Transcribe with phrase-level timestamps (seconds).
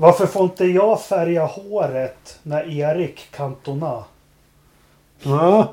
[0.00, 4.04] Varför får inte jag färga håret när Erik Cantona?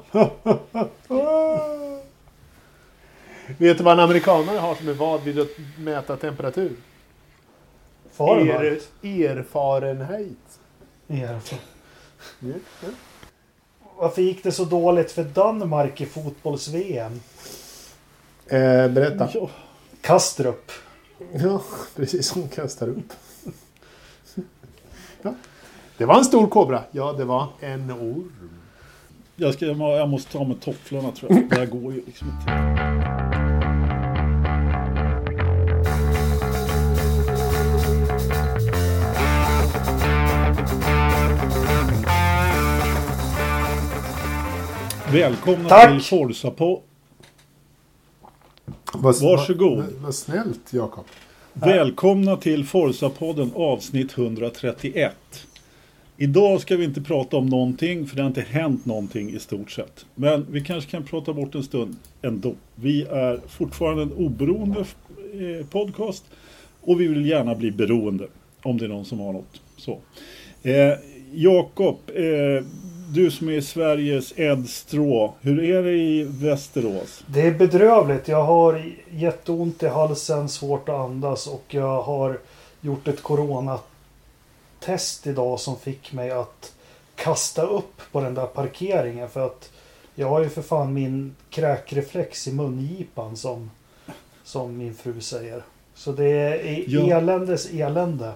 [3.57, 6.75] Vet du vad en amerikanare har som är vad vid att mäta temperatur?
[8.11, 8.89] Fahrenheit?
[9.01, 10.59] Er, erfarenhet.
[11.07, 11.61] Erfaren.
[13.97, 17.21] Varför gick det så dåligt för Danmark i fotbolls-VM?
[18.47, 19.29] Eh, berätta.
[19.33, 19.49] Ja.
[20.01, 20.71] Kastrup.
[21.33, 21.61] Ja,
[21.95, 22.31] precis.
[22.31, 23.13] Hon kastar upp.
[25.25, 25.33] Ja.
[25.97, 26.83] Det var en stor kobra.
[26.91, 28.31] Ja, det var en orm.
[29.35, 31.49] Jag, ska, jag må- jag måste ta med tofflorna tror jag.
[31.49, 32.51] Det här går ju liksom inte.
[45.11, 45.91] Välkomna Tack.
[45.91, 46.81] till Forza på
[48.93, 49.85] Varsågod.
[50.01, 51.05] Vad snällt, Jakob.
[51.59, 55.13] Välkomna till Forza-podden avsnitt 131.
[56.17, 59.71] Idag ska vi inte prata om någonting för det har inte hänt någonting i stort
[59.71, 60.05] sett.
[60.15, 62.55] Men vi kanske kan prata bort en stund ändå.
[62.75, 66.25] Vi är fortfarande en oberoende eh, podcast
[66.81, 68.27] och vi vill gärna bli beroende
[68.61, 69.61] om det är någon som har något.
[69.77, 69.99] Så.
[70.63, 70.93] Eh,
[71.33, 72.65] Jakob, eh,
[73.15, 77.23] du som är Sveriges Ed Straw, hur är det i Västerås?
[77.27, 78.27] Det är bedrövligt.
[78.27, 82.39] Jag har jätteont i halsen, svårt att andas och jag har
[82.81, 86.73] gjort ett coronatest idag som fick mig att
[87.15, 89.71] kasta upp på den där parkeringen för att
[90.15, 93.71] jag har ju för fan min kräkreflex i mungipan som,
[94.43, 95.63] som min fru säger.
[95.93, 98.31] Så det är eländes elände.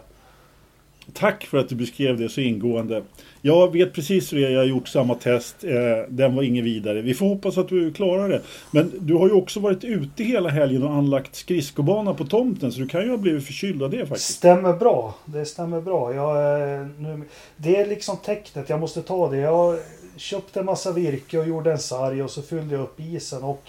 [1.13, 3.03] Tack för att du beskrev det så ingående.
[3.41, 4.51] Jag vet precis hur det är.
[4.51, 5.63] Jag har gjort samma test.
[5.63, 5.71] Eh,
[6.09, 7.01] den var ingen vidare.
[7.01, 8.41] Vi får hoppas att du klarar det.
[8.71, 12.71] Men du har ju också varit ute hela helgen och anlagt skridskobana på tomten.
[12.71, 14.29] Så du kan ju ha blivit förkyld av det faktiskt.
[14.29, 15.15] Stämmer bra.
[15.25, 16.13] Det stämmer bra.
[16.13, 17.21] Jag, eh, nu,
[17.57, 18.69] det är liksom tecknet.
[18.69, 19.37] Jag måste ta det.
[19.37, 19.79] Jag
[20.15, 23.43] köpte en massa virke och gjorde en sarg och så fyllde jag upp isen.
[23.43, 23.63] Och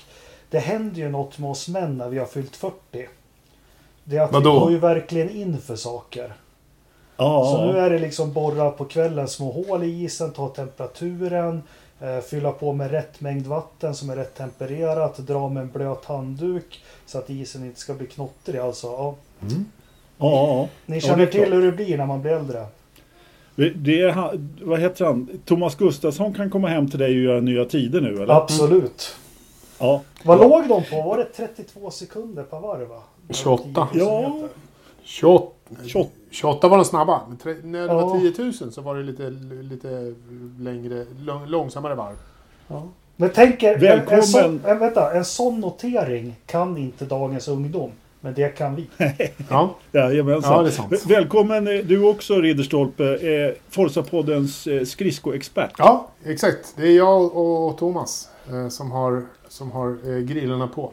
[0.50, 2.75] det händer ju något med oss män när vi har fyllt 40.
[4.05, 4.53] Det är att Vadå?
[4.53, 6.33] vi går ju verkligen in för saker.
[7.20, 11.62] Ja, Så nu är det liksom borra på kvällen små hål i isen, ta temperaturen,
[12.00, 16.04] eh, fylla på med rätt mängd vatten som är rätt tempererat, dra med en blöt
[16.04, 18.58] handduk så att isen inte ska bli knottrig.
[18.60, 19.14] Alltså, ja.
[19.41, 19.56] ja,
[20.19, 20.69] ja.
[20.86, 21.53] Ni känner till klart.
[21.54, 22.66] hur det blir när man blir äldre.
[23.76, 25.28] Det är, han- vad heter han?
[25.44, 28.34] Thomas Gustafsson kan komma hem till dig och göra nya tider nu eller?
[28.34, 29.16] Absolut.
[29.78, 30.00] Ja.
[30.25, 31.02] Vad låg de på?
[31.02, 32.88] Var det 32 sekunder per varv?
[32.88, 33.02] Va?
[33.31, 33.88] 28.
[33.92, 34.28] 10 000 Ja.
[34.34, 34.48] meter.
[35.04, 35.52] 28,
[35.86, 36.10] 28.
[36.31, 37.20] 28 var de snabba.
[37.28, 38.06] Men tre, när det Ja.
[38.06, 39.31] var 10 000 så var det lite,
[39.62, 40.14] lite
[40.58, 42.16] längre, lång, långsammare varv.
[42.69, 42.82] Ja.
[43.16, 47.91] Men tänk er, en, en, sån, en, vänta, en sån notering kan inte dagens ungdom.
[48.20, 48.86] Men det kan vi.
[49.48, 50.53] Ja, Jajamensan.
[50.53, 50.92] Ja, det är sant.
[50.92, 55.72] Väl- Välkommen eh, du också Ridderstolpe, eh, Forza-poddens eh, skridskoexpert.
[55.78, 56.75] ja exakt.
[56.76, 60.92] Det är jag och Thomas eh, som har, som har eh, grillarna på.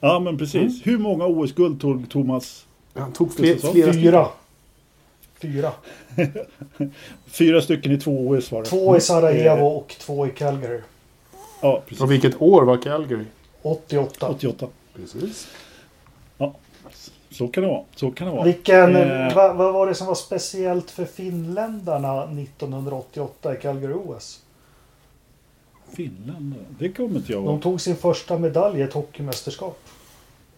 [0.00, 0.54] Ja men precis.
[0.54, 0.80] Mm.
[0.84, 2.66] Hur många OS-guld tog Thomas?
[2.94, 4.28] Han tog fler, flera Fyra.
[5.40, 5.72] Fyra.
[7.26, 8.68] Fyra stycken i två OS var det.
[8.68, 10.80] Två i Sarajevo Eh, och två i Calgary.
[11.60, 12.02] Ja, precis.
[12.02, 13.24] Och vilket år var Calgary?
[13.62, 14.28] 88.
[14.28, 14.66] 88.
[14.94, 15.48] Precis.
[16.38, 16.54] Ja,
[17.30, 17.82] så kan det vara.
[17.96, 18.44] Så kan det vara.
[18.44, 19.34] Vilken, Eh.
[19.34, 24.40] vad, vad var det som var speciellt för finländarna 1988 i Calgary OS?
[25.96, 27.62] Finland, det kommer inte jag De ihåg.
[27.62, 29.78] tog sin första medalj i ett hockeymästerskap.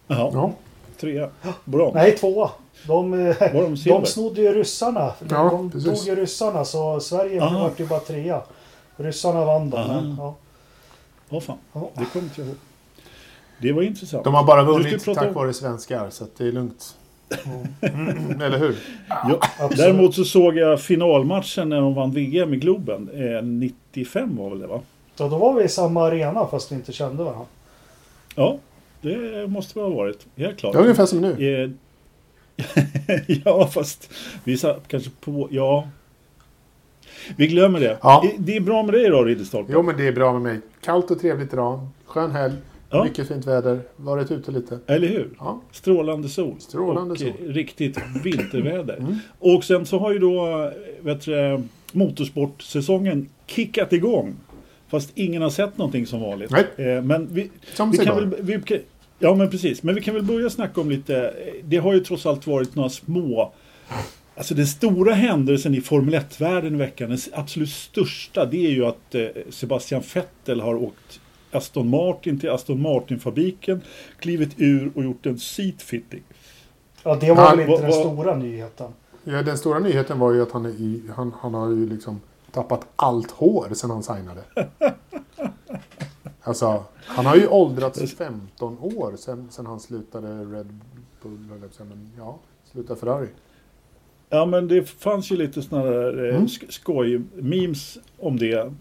[0.07, 0.53] Ja.
[0.97, 1.29] Trea.
[1.65, 1.91] Bra.
[1.93, 2.49] Nej, tvåa.
[2.87, 5.13] De, Var de de snodde ju ryssarna.
[5.19, 5.99] De, Ja, de precis.
[6.05, 7.63] tog ju ryssarna så Sverige Aha.
[7.63, 8.41] vart ju bara trea.
[8.97, 9.77] Ryssarna vann då.
[9.77, 10.01] Aha.
[10.01, 10.35] Men, ja.
[11.29, 11.57] Ja, fan.
[11.73, 11.89] Ja.
[11.93, 12.57] Det kommer inte jag ihåg.
[13.61, 14.23] Det var intressant.
[14.23, 16.95] De har bara vunnit prata tack vare svenskar, så att det är lugnt.
[17.81, 18.77] Mm, eller hur?
[19.09, 19.39] Ja.
[19.77, 23.09] Däremot så såg jag finalmatchen när de vann VM i Globen.
[23.13, 24.79] Eh, 95 var väl det va?
[25.17, 27.45] Ja, då var vi i samma arena fast vi inte kände varandra.
[28.35, 28.57] Ja,
[29.05, 30.27] det måste det ha varit.
[30.35, 30.73] Helt klart.
[30.73, 31.63] Det är ungefär som nu.
[31.63, 31.69] Eh,
[33.45, 35.47] ja, fast vi satt kanske på...
[35.51, 35.89] Ja.
[37.37, 37.97] Vi glömmer det.
[38.01, 38.25] Ja.
[38.37, 39.73] Det är bra med dig idag, Ridderstolpe.
[39.73, 40.59] Jo, men det är bra med mig.
[40.81, 41.87] Kallt och trevligt idag.
[42.05, 42.53] Skön helg.
[42.89, 43.03] Ja.
[43.03, 43.79] Mycket fint väder.
[43.95, 44.79] Varit ute lite.
[44.87, 45.29] Eller hur?
[45.39, 45.61] Ja.
[45.71, 46.55] Strålande sol.
[46.59, 47.33] Strålande och sol.
[47.39, 48.97] riktigt vinterväder.
[48.97, 49.17] Mm.
[49.39, 50.71] Och sen så har ju då
[51.01, 54.35] vet du, motorsportsäsongen kickat igång.
[54.87, 56.51] Fast ingen har sett någonting som vanligt.
[56.51, 56.95] Nej.
[56.95, 58.61] Eh, Men vi, Som vi kan väl, vi,
[59.19, 59.83] Ja men precis.
[59.83, 61.17] Men vi kan väl börja snacka om lite.
[61.27, 63.53] eh, Det har ju trots allt varit några små.
[64.37, 67.09] Alltså den stora händelsen i Formel 1-världen i veckan.
[67.09, 68.45] Den absolut största.
[68.45, 71.19] Det är ju att eh, Sebastian Vettel har åkt
[71.51, 73.81] Aston Martin till Aston Martin-fabriken.
[74.19, 76.23] Klivit ur och gjort en seat fitting.
[77.03, 78.91] Ja, det var Ja, väl inte den stora nyheten.
[79.23, 82.21] Ja, den stora nyheten var ju att han, är i, han, han har ju liksom
[82.51, 84.41] tappat allt hår sedan han signade.
[86.47, 90.79] Alltså, han har ju åldrats 15 år sedan, sedan han slutade Red
[91.23, 91.37] Bull,
[91.79, 92.37] men ja,
[92.71, 93.27] slutade Ferrari.
[94.29, 96.45] Ja men det fanns ju lite sådana där eh, Mm.
[96.47, 98.71] sk- skoj, memes om det.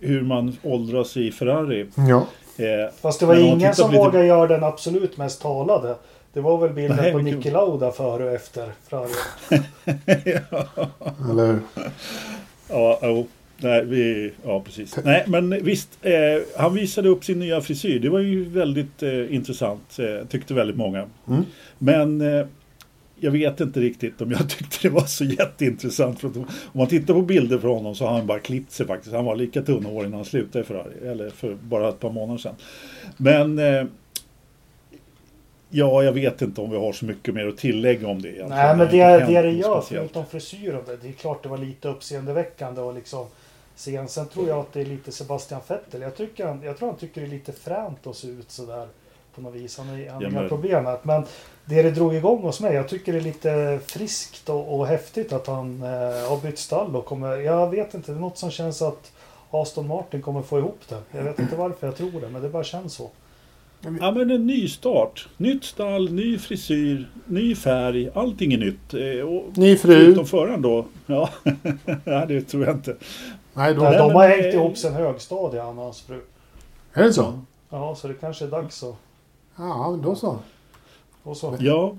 [0.00, 1.86] Hur man åldras i Ferrari.
[1.94, 2.26] Ja.
[2.64, 5.96] Eh, Fast det var ingen som lite- vågade göra den absolut mest talade.
[6.32, 9.10] Det var väl bilden Nej, på vilken- Niki Lauda före och efter Ferrari.
[11.30, 11.60] Eller hur?
[12.68, 13.26] Ja, jo.
[13.58, 14.96] Nej, vi, ja, precis.
[15.04, 15.98] Nej, men visst.
[16.02, 16.12] Eh,
[16.56, 17.98] han visade upp sin nya frisyr.
[18.00, 21.06] Det var ju väldigt eh, intressant, eh, tyckte väldigt många.
[21.28, 21.42] Mm.
[21.78, 22.46] Men eh,
[23.20, 26.20] jag vet inte riktigt om jag tyckte det var så jätteintressant.
[26.20, 28.86] För att, om man tittar på bilder från honom så har han bara klippt sig
[28.86, 29.14] faktiskt.
[29.14, 31.08] Han var lika tunn hår innan han slutade i Ferrari.
[31.08, 32.54] Eller för bara ett par månader sedan.
[33.16, 33.84] Men eh,
[35.70, 38.28] Ja, jag vet inte om vi har så mycket mer att tillägga om det.
[38.28, 38.48] egentligen.
[38.50, 40.12] Nej men det, hänt det det något gör speciellt.
[40.12, 40.80] förutom frisyren.
[40.86, 43.26] Det, det är klart det var lite uppseendeväckande och liksom
[43.76, 46.00] sen, sen tror jag att det är lite Sebastian Vettel.
[46.00, 48.88] Jag, tycker han, jag tror han tycker det är lite fränt att se ut sådär
[49.34, 49.78] på något vis.
[49.78, 50.98] Han, är- han har Ja, inga men- problem med det.
[51.02, 51.22] Men
[51.64, 52.74] det det drog igång hos mig.
[52.74, 55.88] Jag tycker det är lite friskt och, och häftigt att han eh,
[56.28, 57.36] har bytt stall och kommer.
[57.36, 58.12] Jag vet inte.
[58.12, 59.12] Det är något som känns att
[59.50, 61.02] Aston Martin kommer få ihop det.
[61.18, 62.28] Jag vet inte varför jag tror det.
[62.28, 63.10] Men det bara känns så.
[64.00, 65.28] Ja men en ny start.
[65.36, 68.10] Nytt stall, ny frisyr, ny färg.
[68.14, 68.94] Allting är nytt.
[68.94, 69.92] Eh, Och Ny fru.
[70.04, 70.86] Förutom föraren då.
[71.06, 71.28] Ja,
[72.28, 72.96] det tror jag inte.
[73.56, 76.20] Nej, då, Nej, de men har det- hängt ihop sen högstadiet han och hans fru.
[76.92, 77.38] är det så?
[77.70, 78.94] Ja, så det kanske är dags att...
[79.56, 80.38] Ja, men då så.
[81.22, 81.56] Och så.
[81.60, 81.96] Ja.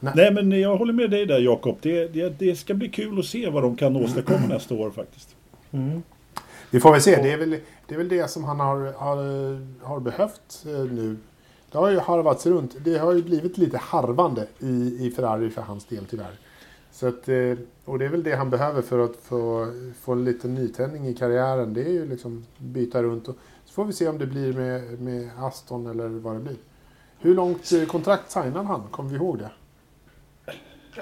[0.00, 0.12] Nej.
[0.16, 0.32] Nej.
[0.32, 1.76] men jag håller med dig där Jakob.
[1.80, 5.36] Det, det, det ska bli kul att se vad de kan åstadkomma nästa år faktiskt.
[5.70, 6.02] Mm.
[6.70, 7.22] Vi får väl se.
[7.22, 7.50] Det är väl
[7.86, 9.16] det, är väl det som han har, har,
[9.86, 11.16] har behövt eh, nu.
[11.72, 12.76] Det har ju harvats runt.
[12.84, 16.32] Det har ju blivit lite harvande i, i Ferrari för hans del tyvärr.
[16.92, 17.52] Så att, eh,
[17.86, 21.14] och det är väl det han behöver för att få, få en liten nytändning i
[21.14, 21.74] karriären.
[21.74, 23.28] Det är ju liksom byta runt.
[23.28, 26.56] Och, så får vi se om det blir med, med Aston eller vad det blir.
[27.18, 28.82] Hur långt eh, kontrakt signar han?
[28.90, 29.50] Kommer vi ihåg det?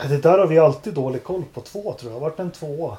[0.08, 1.60] Det där har vi alltid dålig koll på.
[1.60, 2.20] Två tror jag.
[2.20, 2.98] Vart en tvåa?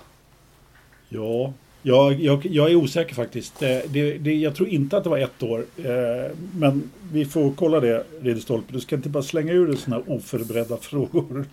[1.09, 1.53] Ja,
[1.85, 3.61] jag, jag, jag är osäker faktiskt.
[3.61, 5.65] Eh, Det, det, jag tror inte att det var ett år.
[5.77, 8.73] Eh, Men vi får kolla det, Ridderstolpe.
[8.73, 11.45] Du ska inte bara slänga ur dig sådana oförberedda frågor.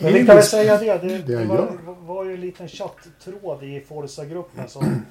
[0.00, 0.98] Men vi kan väl säga det.
[0.98, 5.02] Det, Det var, var ju en liten chatttråd i Forza-gruppen som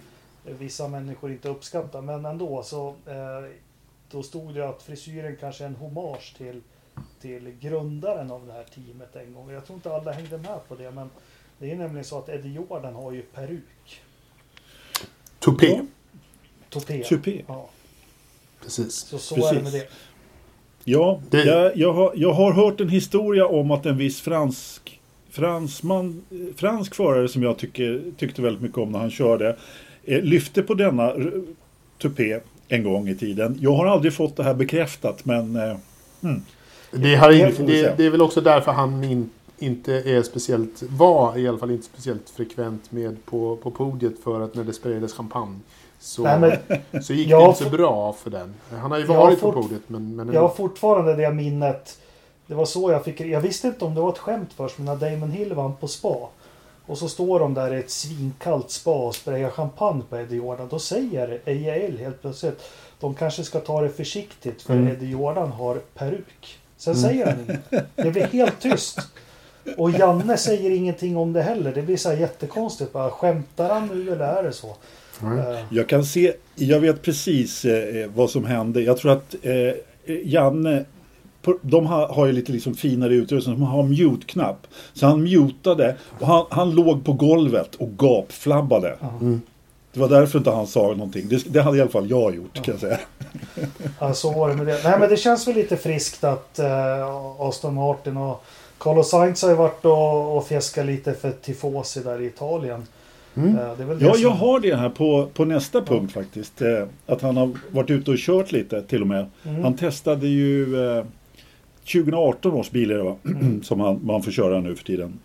[0.59, 2.01] vissa människor inte uppskattar.
[2.01, 3.49] Men ändå så eh,
[4.11, 6.61] då stod det att frisyren kanske är en hommage till,
[7.21, 9.51] till grundaren av det här teamet en gång.
[9.51, 10.91] Jag tror inte alla hängde med på det.
[10.91, 11.09] Men
[11.59, 14.01] det är nämligen så att Eddie Jordan har ju peruk.
[15.39, 15.67] Tupé.
[15.67, 15.81] Ja.
[16.79, 17.03] Tupé.
[17.03, 17.41] Tupé.
[17.47, 17.69] Ja,
[18.63, 18.93] Precis.
[18.95, 19.51] så så Precis.
[19.51, 19.87] är det med det.
[20.83, 24.99] Ja, Det- jag, jag, har, jag har hört en historia om att en viss fransk,
[25.29, 26.21] fransman,
[26.55, 29.57] fransk förare som jag tycker, tyckte väldigt mycket om när han körde
[30.03, 31.13] eh, lyfte på denna
[32.01, 33.57] tupé en gång i tiden.
[33.61, 35.77] Jag har aldrig fått det här bekräftat men eh,
[36.91, 40.83] Det, har Det in, det, det är väl också därför han in, inte är speciellt,
[40.83, 44.73] var i alla fall inte speciellt frekvent med på, på podiet för att när det
[44.73, 45.59] sprayades champagne
[45.99, 48.53] så, Nej, men så gick det inte så bra för den.
[48.81, 50.15] Han har ju varit på podiet men...
[50.15, 51.99] men Jag har fortfarande det minnet.
[52.47, 54.85] Det var så jag fick Jag visste inte om det var ett skämt först, men
[54.85, 56.29] när Damon Hill vann på spa.
[56.85, 60.67] Och så står de där i ett svinkallt spa och sprayar champagne på Eddie Jordan.
[60.71, 62.61] Då säger EJL helt plötsligt
[62.99, 64.87] de kanske ska ta det försiktigt för Mm.
[64.87, 66.59] Eddie Jordan har peruk.
[66.77, 67.85] Sen säger han inget.
[67.95, 68.99] Det blir helt tyst.
[69.77, 71.71] Och Janne säger ingenting om det heller.
[71.75, 72.93] Det blir så här jättekonstigt.
[72.93, 74.67] Bara, skämtar han nu eller är det så?
[75.21, 78.81] Eh, jag kan se, jag vet precis eh, vad som hände.
[78.81, 79.73] Jag tror att eh,
[80.23, 80.85] Janne
[81.41, 83.55] på- de har, har ju lite liksom finare utrustning.
[83.55, 84.67] De har mute-knapp.
[84.93, 88.95] Så han mutade och han, han låg på golvet och gapflabbade.
[89.21, 89.41] Mm.
[89.93, 91.27] Det var därför inte han sa någonting.
[91.29, 92.99] Det, det hade i alla fall jag gjort kan jag säga.
[93.99, 94.79] Ja, så var det med det.
[94.83, 97.07] Nej, men det känns väl lite friskt att eh,
[97.39, 98.43] Aston Martin och
[98.77, 102.83] Carlos Sainz har ju varit och, och fjäskat lite för Tifosi där i Italien.
[103.35, 103.57] Mm.
[103.57, 106.61] Eh, Ja, som- jag har det här på, på nästa punkt faktiskt.
[106.61, 109.25] Eh, att han har varit ute och kört lite till och med.
[109.45, 109.63] Mm.
[109.63, 111.05] Han testade ju eh,
[111.93, 113.15] 2018 års bil är det va?
[113.63, 115.19] som han, man får köra nu för tiden.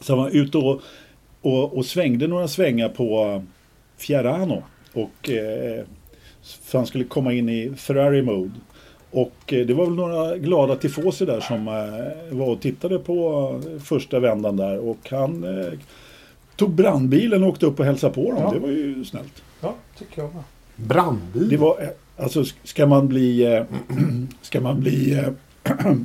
[0.00, 0.80] Så han var ute och,
[1.40, 3.42] och, och svängde några svängar på eh,
[3.96, 4.62] Fiorano.
[4.92, 5.84] Och eh,
[6.42, 8.50] för han skulle komma in i Ferrari mode.
[9.10, 13.50] Och eh, det var väl några glada tifosi där som eh, var och tittade på
[13.74, 14.78] eh, första vändan där.
[14.78, 15.72] Och han eh,
[16.56, 18.42] tog brandbilen och åkte upp och hälsade på dem.
[18.42, 18.50] Ja.
[18.54, 19.42] Det var ju snällt.
[19.60, 20.42] Ja, tycker jag med.
[20.76, 21.48] Brandbil?
[21.48, 23.62] Det var, alltså ska man bli, eh,
[24.42, 25.28] ska man bli, eh,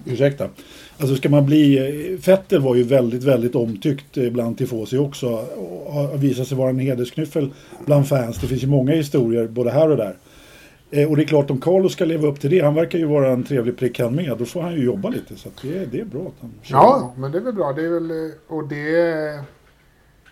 [0.06, 0.50] ursäkta,
[0.98, 2.18] Alltså ska man bli...
[2.22, 5.28] Fettel var ju väldigt, väldigt omtyckt bland tifosi också.
[5.86, 7.50] Och visat sig vara en hedersknyffel
[7.86, 8.38] bland fans.
[8.38, 10.16] Det finns ju många historier både här och där.
[10.92, 12.60] Eh, och det är klart om Carlos ska leva upp till det.
[12.60, 14.38] Han verkar ju vara en trevlig prick han med.
[14.38, 15.36] Då får han ju jobba lite.
[15.36, 16.76] Så det, det är bra att han kör.
[16.78, 17.74] Ja, men det är väl bra.
[17.74, 19.40] Det är väl, eh, och det...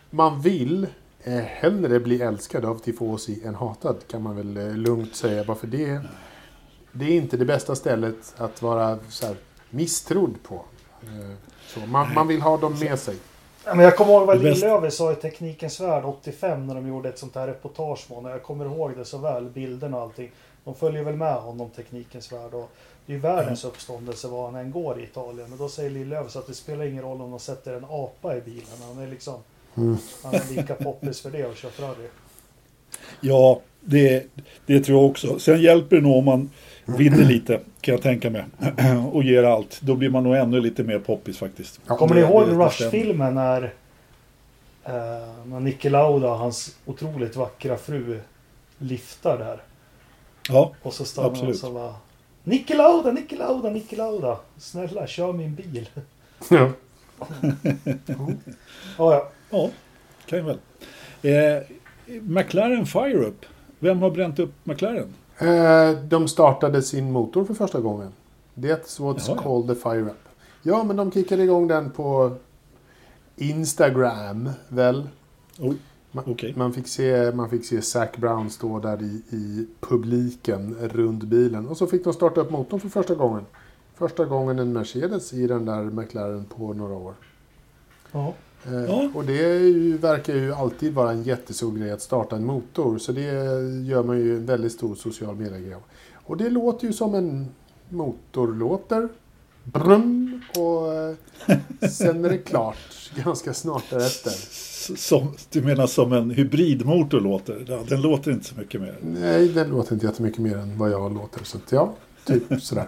[0.09, 0.87] Man vill
[1.23, 5.43] eh, hellre bli älskad av tifosi än hatad kan man väl eh, lugnt säga.
[5.43, 6.01] Bara för det,
[6.91, 9.35] det är inte det bästa stället att vara så här,
[9.69, 10.55] misstrodd på.
[11.01, 11.35] Eh,
[11.67, 13.15] Så man, man vill ha dem med sig.
[13.65, 17.09] Ja, men jag kommer ihåg vad Lillövis sa i Teknikens Värld 85 när de gjorde
[17.09, 18.31] ett sånt här reportage med honom.
[18.31, 20.31] Jag kommer ihåg det så väl, bilderna och allting.
[20.63, 22.53] De följer väl med honom, Teknikens Värld.
[22.53, 22.69] Och
[23.05, 25.49] det är ju världens uppståndelse var han än går i Italien.
[25.49, 28.41] Men då säger Lillövis att det spelar ingen roll om de sätter en apa i
[28.41, 28.77] bilen.
[28.95, 29.35] Han är liksom...
[29.75, 29.97] Mm.
[30.23, 32.07] Han är lika poppis för det och kör Ferrari.
[33.21, 34.25] Ja, det,
[34.65, 35.39] det tror jag också.
[35.39, 36.49] Sen hjälper det nog om man
[36.85, 38.45] vinner lite, kan jag tänka mig.
[39.11, 39.81] Och ger allt.
[39.81, 41.79] Då blir man nog ännu lite mer poppis faktiskt.
[41.87, 43.63] Ja, Kommer ni det- ihåg Rush-filmen när,
[44.83, 44.91] eh,
[45.45, 48.19] när Niki Lauda och hans otroligt vackra fru
[48.77, 49.61] liftar där?
[50.49, 51.59] Ja, Och så stannar han och Absolut.
[51.59, 51.95] så bara
[52.43, 54.37] Niki Lauda, Niki Lauda, Niki Lauda.
[54.57, 55.89] Snälla, kör min bil.
[56.49, 56.69] Ja.
[58.97, 59.29] Ja, ja.
[59.49, 59.69] ja
[60.25, 60.57] kan jag väl.
[61.21, 61.63] Eh,
[62.21, 63.45] McLaren Fire Up.
[63.79, 65.13] Vem har bränt upp McLaren?
[65.37, 68.11] Eh, De startade sin motor för första gången.
[68.55, 69.43] That's what's Jaha, ja.
[69.43, 70.17] called the fire up.
[70.61, 72.31] Ja, men de kickade igång den på
[73.35, 75.07] Instagram, väl?
[76.11, 76.53] Man, okej.
[76.57, 81.67] man, fick se, man fick se Zac Brown stå där i, i publiken runt bilen.
[81.67, 83.45] Och så fick de starta upp motorn för första gången.
[83.95, 87.13] Första gången en Mercedes i den där McLaren på några år.
[88.11, 88.33] ja.
[88.67, 89.09] Eh, Ja.
[89.13, 92.97] Och det ju, verkar ju alltid vara en jättestor grej att starta en motor.
[92.97, 93.21] Så det
[93.85, 95.81] gör man ju en väldigt stor social mediegrej av.
[96.13, 97.47] Och det låter ju som en
[97.89, 99.09] motor låter.
[99.63, 100.41] Brum!
[100.57, 101.15] Och eh,
[101.91, 102.77] sen är det klart
[103.23, 104.31] ganska snart därefter.
[104.97, 107.85] Som, du menar som en hybridmotor låter?
[107.89, 108.95] Den låter inte så mycket mer.
[109.01, 111.43] Nej, den låter inte jättemycket mer än vad jag låter.
[111.43, 111.93] Så att, ja,
[112.25, 112.87] typ sådär.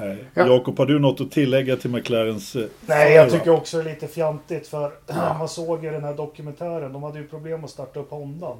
[0.00, 0.24] Nej.
[0.34, 0.46] Ja.
[0.46, 2.56] Jakob, har du något att tillägga till McLarens?
[2.56, 4.92] eh, Nej, jag tycker också det är lite fjantigt för
[5.38, 6.92] man såg ju den här dokumentären.
[6.92, 8.56] De hade ju problem att starta upp Hondan.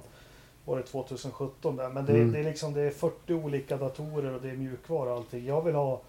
[0.64, 1.88] Var det 2017 där.
[1.88, 2.32] Men det, Mm.
[2.32, 5.46] det är liksom det är 40 olika datorer och det är mjukvara och allting.
[5.46, 6.00] Jag vill ha...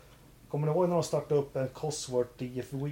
[0.50, 2.89] Kommer ni ihåg när de startade upp en Cosworth DFV?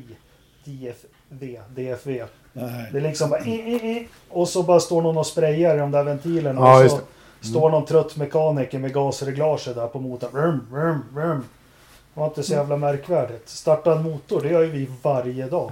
[0.64, 2.10] DFV, DFV.
[2.54, 2.90] Nej.
[2.92, 3.40] Det är liksom bara...
[3.40, 6.62] eh, eh, eh, Och så bara står någon och sprayar i de där ventilerna.
[6.62, 7.00] Ja, och så
[7.42, 10.30] står någon trött mekaniker med gasreglaget där på motorn.
[10.34, 11.44] Vrum, vrum, vrum.
[12.14, 13.50] Det var inte så jävla märkvärdigt.
[13.50, 15.72] Starta en motor, det gör ju vi varje dag.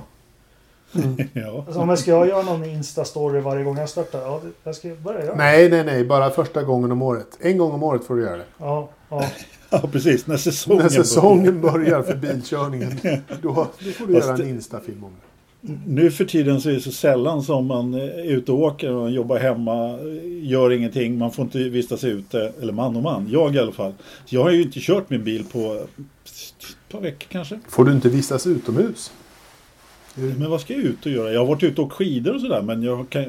[1.34, 1.63] ja.
[1.67, 5.25] Alltså, om jag ska göra någon Insta-story varje gång jag startar, ja, jag ska börja
[5.25, 5.36] göra.
[5.36, 6.05] Nej, nej, nej.
[6.05, 7.27] Bara första gången om året.
[7.39, 8.46] En gång om året får du göra det.
[8.58, 9.25] Ja, ja.
[9.69, 10.27] ja, precis.
[10.27, 13.00] När säsongen, När säsongen börjar för bilkörningen.
[13.41, 15.28] Då, då får du Fast göra en Insta-film om det.
[15.86, 19.12] Nu för tiden så är det så sällan som man är ute och åker och
[19.12, 20.00] jobbar hemma,
[20.42, 23.94] gör ingenting, man får inte vistas ute, eller man och man, jag i alla fall.
[24.25, 25.74] Så jag har ju inte kört min bil på
[26.25, 27.60] ett par veckor kanske.
[27.70, 29.12] Får du inte vistas utomhus?
[30.16, 31.32] Men vad ska jag ut och göra?
[31.32, 33.25] Jag har varit ute och åkt skidor och sådär, men jag kan,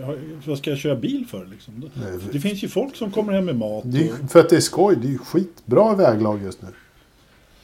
[0.47, 1.91] vad ska jag köra bil för liksom?
[1.95, 3.85] Nej, Det finns ju folk som kommer hem med mat.
[3.85, 4.97] Och, för att det är skoj.
[5.03, 6.69] Det är ju skitbra väglag just nu.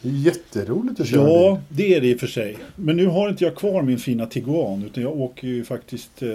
[0.07, 1.77] Det är jätteroligt att köra ja, bil.
[1.77, 2.59] det är det i och för sig.
[2.77, 6.29] Men nu har inte jag kvar min fina Tiguan, utan jag åker ju faktiskt eh,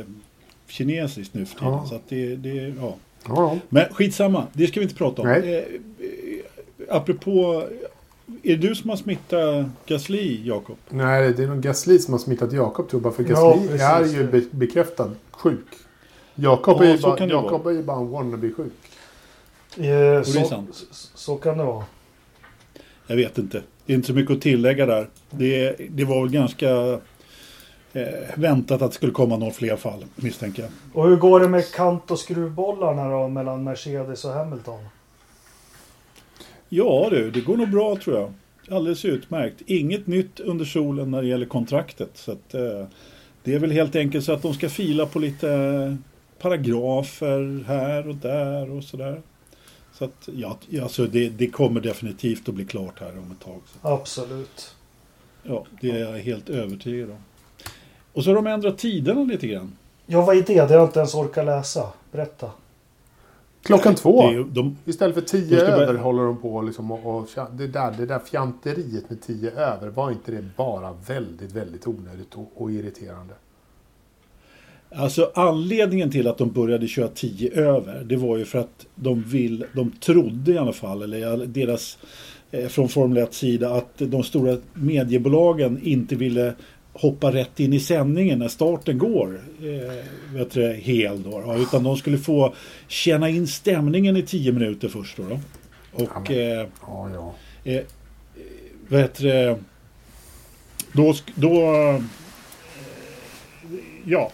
[0.67, 1.73] kinesiskt nu för tiden.
[1.73, 1.85] Ja.
[1.89, 2.73] Så att det, det, ja.
[2.81, 2.95] Ja,
[3.27, 3.57] ja.
[3.69, 5.27] Men skitsamma, det ska vi inte prata om.
[5.27, 5.55] Nej.
[5.55, 7.63] Eh, eh, apropå,
[8.43, 10.77] är det du som har smittat Gasly, Jakob?
[10.89, 13.15] Nej, det är nog Gasly som har smittat Jakob tror jag.
[13.15, 14.15] För Ja, Gasly precis.
[14.15, 15.67] är ju be bekräftad sjuk.
[16.35, 17.27] Jakob Ja, är, ju bara.
[17.27, 18.73] Jakob är ju bara en wannabe-sjuk.
[19.77, 20.65] Eh, så, så,
[21.15, 21.83] så kan det vara.
[23.11, 23.61] Jag vet inte.
[23.85, 25.07] Det är inte så mycket att tillägga där.
[25.29, 26.69] Det, det var väl ganska
[27.93, 30.71] eh, väntat att det skulle komma några fler fall, misstänker jag.
[30.93, 34.79] Och hur går det med kant och skruvbollarna då mellan Mercedes och Hamilton?
[36.69, 38.33] Ja du, det går nog bra tror jag.
[38.75, 39.61] Alldeles utmärkt.
[39.65, 42.11] Inget nytt under solen när det gäller kontraktet.
[42.13, 42.85] Så att, eh,
[43.43, 45.97] det är väl helt enkelt så att de ska fila på lite
[46.39, 49.21] paragrafer här och där och sådär.
[49.93, 53.61] Så att ja, alltså det, det kommer definitivt att bli klart här om ett tag.
[53.65, 54.75] Så, Absolut.
[55.43, 57.17] ja, det är jag helt övertygad om.
[58.13, 59.71] Och så har de ändrat tiderna lite grann.
[60.05, 60.53] Ja, vad är det?
[60.53, 61.89] Det har jag inte ens orkat läsa.
[62.11, 62.51] Berätta.
[63.63, 64.31] Klockan två.
[64.31, 67.67] Det de, Istället för tio De börja- över håller de på liksom och, och det,
[67.67, 69.89] där, det där fjanteriet med tio över.
[69.89, 73.33] Var inte det bara väldigt, väldigt onödigt och, och irriterande?
[74.95, 79.23] Alltså anledningen till att de började köra 10 över det var ju för att de
[79.23, 81.97] vill, de trodde i alla fall, eller deras
[82.51, 86.53] eh, från Formel 1 sida att de stora mediebolagen inte ville
[86.93, 91.83] hoppa rätt in i sändningen när starten går eh, vet du, hel då, då, utan
[91.83, 92.53] de skulle få
[92.87, 95.23] känna in stämningen i tio minuter först då.
[95.23, 95.39] då.
[96.03, 97.33] Och eh, Ja, ja.
[97.71, 97.83] eh,
[98.87, 99.55] vet du,
[100.93, 102.01] då, då eh,
[104.05, 104.31] ja,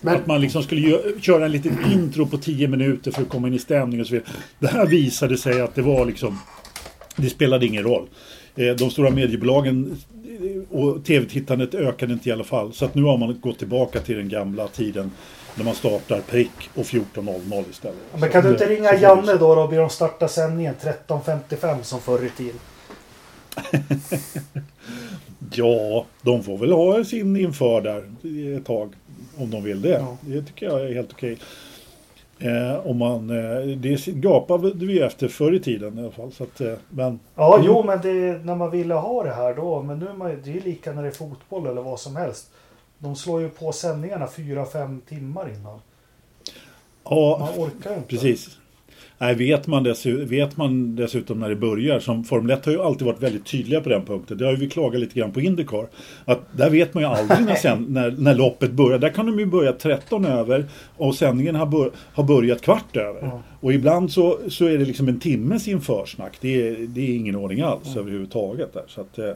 [0.00, 3.28] Men, att man liksom skulle gö- köra en liten intro på 10 minuter för att
[3.28, 4.28] komma in i stämning och så vidare.
[4.58, 6.38] Det här visade sig att det var liksom
[7.16, 8.06] Det spelade ingen roll.
[8.56, 9.98] Eh, De stora mediebolagen
[10.70, 12.72] eh, och tv-tittandet ökade inte i alla fall.
[12.72, 15.10] Så att nu har man gått tillbaka till den gamla tiden
[15.54, 17.96] när man startar prick och 14.00 istället.
[18.18, 20.74] Men kan du inte ringa Janne då och be dem starta sändningen
[21.08, 22.58] 13.55 som förr i tiden?
[25.52, 28.04] Ja, de får väl ha sin inför där
[28.58, 28.92] ett tag.
[29.38, 29.88] Om de vill det.
[29.88, 30.16] Ja.
[30.20, 31.38] Det tycker jag är helt okej.
[32.40, 36.32] Eh, om man, eh, det gapade vi efter förr i tiden i alla fall.
[36.32, 37.66] Så att, eh, men Ja, Mm.
[37.66, 39.82] jo, men det är när man ville ha det här då.
[39.82, 42.50] Men nu är man, det är lika när det är fotboll eller vad som helst.
[42.98, 45.78] De slår ju på sändningarna 4-5 timmar innan.
[47.04, 48.08] ja, Man orkar ju inte.
[48.08, 48.48] precis.
[49.20, 52.82] Nej, vet, man dessutom, vet man dessutom när det börjar, som Formel 1 har ju
[52.82, 54.38] alltid varit väldigt tydliga på den punkten.
[54.38, 55.88] Det har ju vi klagat lite grann på Indycar.
[56.24, 58.98] Att där vet man ju aldrig när, sen, när, när loppet börjar.
[58.98, 60.64] Där kan de ju börja 13 över
[60.96, 63.20] och sändningen har, bör, har börjat kvart över.
[63.22, 63.42] Ja.
[63.60, 66.38] Och ibland så, så är det liksom en timmes införsnack.
[66.40, 68.72] Det är, det är ingen ordning alls överhuvudtaget.
[68.72, 68.84] Där.
[68.88, 69.30] Så att, eh,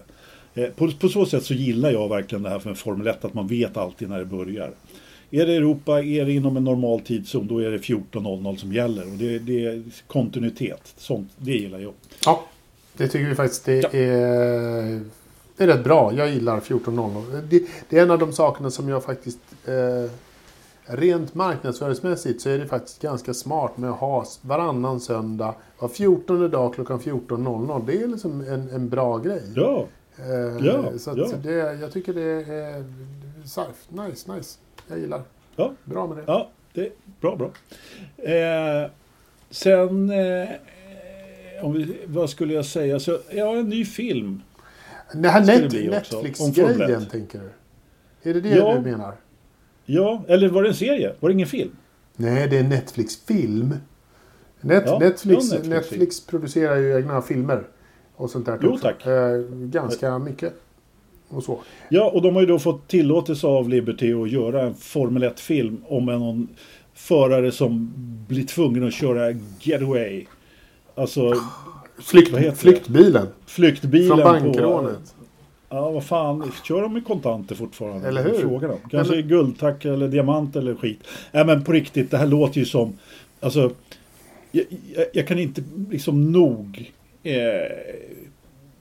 [0.54, 3.34] eh, på, på så sätt så gillar jag verkligen det här med Formel 1, att
[3.34, 4.70] man vet alltid när det börjar.
[5.34, 9.02] Är det Europa, är det inom en normal tidszon, då är det 14.00 som gäller.
[9.02, 10.94] Och det, det är kontinuitet.
[10.96, 11.92] Sånt, det gillar jag.
[12.24, 12.42] ja,
[12.96, 13.88] det tycker vi faktiskt det Ja.
[13.92, 15.00] är,
[15.56, 16.12] det är rätt bra.
[16.16, 17.42] Jag gillar 14.00.
[17.50, 20.10] Det, det är en av de sakerna som jag faktiskt eh,
[20.86, 26.50] Rent marknadsföringsmässigt så är det faktiskt ganska smart med att ha varannan söndag var 14
[26.50, 27.82] dag klockan 14.00.
[27.86, 29.42] Det är liksom en, en bra grej.
[29.56, 29.86] Ja,
[30.18, 31.28] Eh, Ja, så ja.
[31.42, 32.84] Det, jag tycker det är
[33.44, 33.88] sarf.
[33.88, 34.58] Nice, nice.
[34.92, 35.22] Jag gillar.
[35.56, 35.72] Ja.
[35.84, 36.25] Bra med det.
[36.26, 37.50] ja det bra, bra.
[38.33, 38.90] Eh,
[39.50, 40.48] sen, eh,
[41.62, 43.00] om vi, vad skulle jag säga?
[43.00, 44.42] Så, ja, en ny film.
[45.14, 47.11] Det här net, Netflix-grejen Formel 1.
[47.11, 48.31] tänker du?
[48.31, 48.74] Är det det Ja.
[48.74, 49.14] du menar?
[49.85, 51.14] Ja, eller var det en serie?
[51.20, 51.70] Var det ingen film?
[52.16, 53.74] Nej, det är Netflix-film.
[54.61, 56.26] Net, Ja, Netflix, Netflix, Netflix.
[56.26, 57.62] producerar ju egna filmer.
[58.16, 58.83] Och sånt där Jo, också.
[58.83, 59.07] tack.
[59.07, 60.55] Eh, ganska mycket.
[61.33, 61.61] Och så.
[61.88, 65.83] Ja, och de har ju då fått tillåtelse av Liberty att göra en Formel 1-film
[65.88, 66.49] om en någon
[66.95, 67.92] förare som
[68.29, 70.25] blir tvungen att köra getaway.
[70.95, 71.35] Alltså
[72.03, 73.27] Flykt, flyktbilen.
[73.47, 74.25] flyktbilen Från på...
[74.25, 75.14] bankrånet.
[75.68, 76.53] Ja, vad fan.
[76.64, 78.09] Kör de med kontanter fortfarande?
[78.09, 78.35] Eller hur?
[78.38, 78.79] Frågan om.
[78.90, 80.99] Kanske men- guldtack eller diamant eller skit.
[81.33, 82.11] Nej, men på riktigt.
[82.11, 82.92] Det här låter ju som...
[83.40, 83.71] Alltså...
[84.55, 84.64] Jag,
[84.97, 86.92] jag, jag kan inte liksom nog
[87.23, 87.35] eh,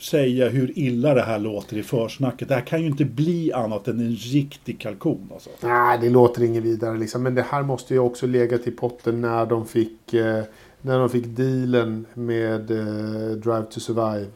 [0.01, 2.47] säga hur illa det här låter i försnacket.
[2.47, 5.29] Det här kan ju inte bli annat än en riktig kalkon.
[5.33, 5.49] Alltså.
[5.61, 7.23] Nej, det låter inget vidare liksom.
[7.23, 10.43] Men det här måste ju också lägga till potten när de fick, eh,
[10.81, 14.27] när de fick dealen med eh, Drive to Survive.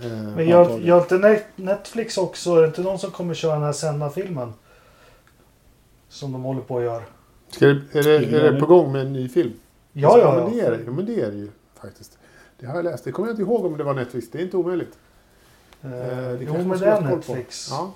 [0.00, 3.62] Eh, Men gör, inte Net- Netflix också, är det inte någon som kommer köra den
[3.62, 4.52] här Senna-filmen?
[6.08, 7.02] Som de håller på att göra.
[7.50, 9.52] ska det, är, det, är det på gång med en ny film?
[9.92, 10.82] Ja, ja, Men det är det, ja.
[10.86, 11.48] ja, men det är det ju
[11.80, 12.15] faktiskt.
[12.60, 13.04] Det har jag läst.
[13.04, 14.30] Det kommer jag inte ihåg om det var Netflix.
[14.30, 14.92] Det är inte omöjligt.
[15.82, 15.98] Eh, Eh,
[16.32, 17.00] det jo, men det är.
[17.00, 17.68] Netflix.
[17.70, 17.92] Ja.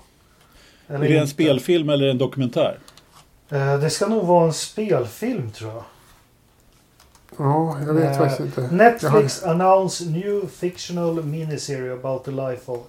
[0.87, 2.79] Eller Är det en spelfilm eller en dokumentär?
[3.49, 5.83] Eh, det ska nog vara en spelfilm tror jag.
[7.37, 8.75] ja, jag vet Eh, faktiskt inte.
[8.75, 12.79] Netflix announce new fictional miniserie about the life of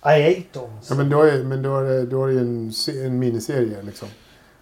[0.00, 0.70] Ayrton.
[0.88, 3.82] Ja, men då är, men då är, det, då är det en, se- en miniserie
[3.82, 4.08] liksom.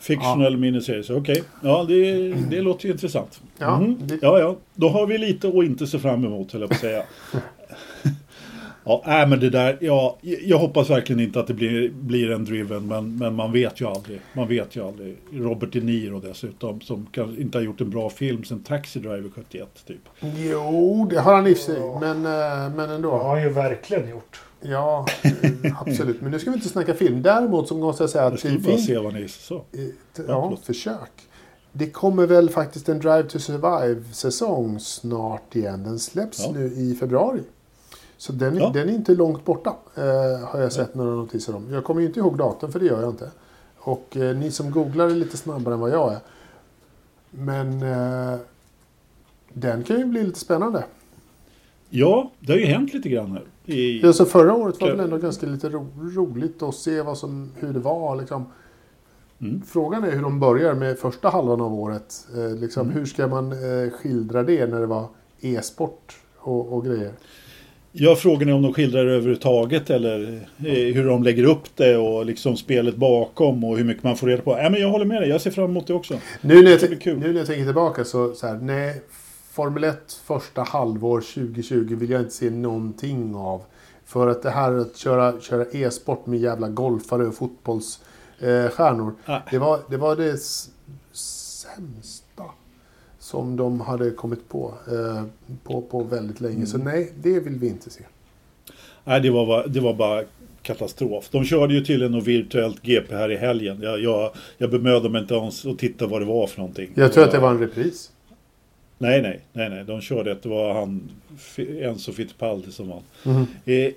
[0.01, 1.43] Fictional miniserie, så okej.
[1.63, 3.41] Ja, det, det låter ju intressant.
[3.59, 4.57] Ja, det- ja, ja.
[4.75, 7.03] Då har vi lite att inte se fram emot, höll jag på att säga.
[8.85, 12.45] ja, nej, men det där, ja, jag hoppas verkligen inte att det blir, blir en
[12.45, 14.21] driven, men, men man vet ju aldrig.
[14.33, 15.17] Man vet ju aldrig.
[15.33, 19.31] Robert De Niro dessutom, som kanske inte har gjort en bra film sedan Taxi Driver
[19.35, 20.01] 71, typ.
[20.37, 21.81] Jo, det har han i sig.
[22.01, 23.11] Men, eh, men Det ändå.
[23.11, 24.41] har han ju verkligen gjort.
[24.61, 26.21] Ja, eh, absolut.
[26.21, 27.23] Men nu ska vi inte snacka film.
[27.23, 29.65] Däremot så måste jag säga Jag att skulle det bara se vad ni sa.
[30.29, 31.11] Ja, försök.
[31.73, 35.83] Det kommer väl faktiskt en Drive to Survive-säsong snart igen.
[35.85, 36.51] Den släpps Ja.
[36.55, 37.41] nu i februari.
[38.17, 38.71] Så den, är- Ja.
[38.75, 41.73] den är inte långt borta, eh, har jag sett några notiser om.
[41.73, 43.31] Jag kommer ju inte ihåg datum, för det gör jag inte.
[43.79, 46.19] Och eh, ni som googlar är lite snabbare än vad jag är.
[47.31, 48.39] Men eh,
[49.53, 50.85] den kan ju bli lite spännande.
[51.91, 53.45] Ja, det har ju hänt lite grann här.
[53.69, 57.51] I, Alltså förra året var väl ändå ganska lite ro roligt att se vad som,
[57.57, 58.17] hur det var.
[58.17, 58.45] Liksom.
[59.41, 59.63] Mm.
[59.67, 62.27] Frågan är hur de börjar med första halvan av året.
[62.37, 62.99] Eh, liksom, Mm.
[62.99, 65.07] Hur ska man eh, skildra det när det var
[65.41, 67.13] e-sport och, och grejer?
[67.93, 71.97] Ja, frågan är om de skildrar det överhuvudtaget eller eh, hur de lägger upp det
[71.97, 74.55] och liksom spelet bakom och hur mycket man får reda på.
[74.55, 76.15] Nej, men jag håller med dig, jag ser fram emot det också.
[76.41, 79.03] Nu när, jag, Det nu när jag tänker tillbaka så, så här, nej.
[79.59, 83.63] Formel 1 första halvår 2020 vill jag inte se någonting av.
[84.05, 89.09] För att det här att köra, köra e-sport med jävla golfare och fotbollsstjärnor.
[89.09, 89.41] Eh, Nej.
[89.51, 90.39] det, var, det var det
[91.13, 92.45] sämsta
[93.19, 95.23] som de hade kommit på eh,
[95.65, 96.67] på, på väldigt länge.
[96.67, 98.05] Så nej, det vill vi inte se.
[99.05, 100.23] Nej, det var, det var bara
[100.63, 101.29] katastrof.
[101.31, 103.79] De körde ju tydligen något virtuellt GP här i helgen.
[103.83, 106.91] Jag, jag, jag bemödde mig inte ens att titta vad det var för någonting.
[106.95, 108.11] Jag tror att det var en repris.
[108.99, 109.85] Nej, nej, nej, nej.
[109.85, 111.11] De körde att det var han,
[111.81, 113.03] Enzo Fittipaldi som vann.
[113.25, 113.47] Mhm.
[113.65, 113.93] Eh,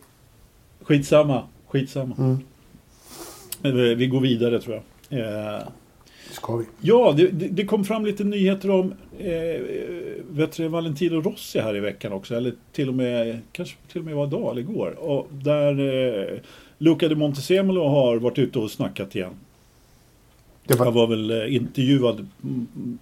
[0.82, 2.16] skitsamma, skitsamma.
[2.18, 2.38] Mm.
[3.64, 5.20] Eh, Vi går vidare tror jag.
[5.20, 5.62] Eh,
[6.32, 6.66] Ska vi?
[6.82, 9.62] ja, det, det kom fram lite nyheter om eh,
[10.30, 12.36] vet du, Valentino Rossi här i veckan också.
[12.36, 15.00] Eller till och med, kanske till och med var idag eller igår.
[15.00, 15.80] Och där
[16.34, 16.40] eh,
[16.78, 19.34] Luca de Montesemolo har varit ute och snackat igen.
[20.68, 22.28] Det Han var, var väl eh, intervjuad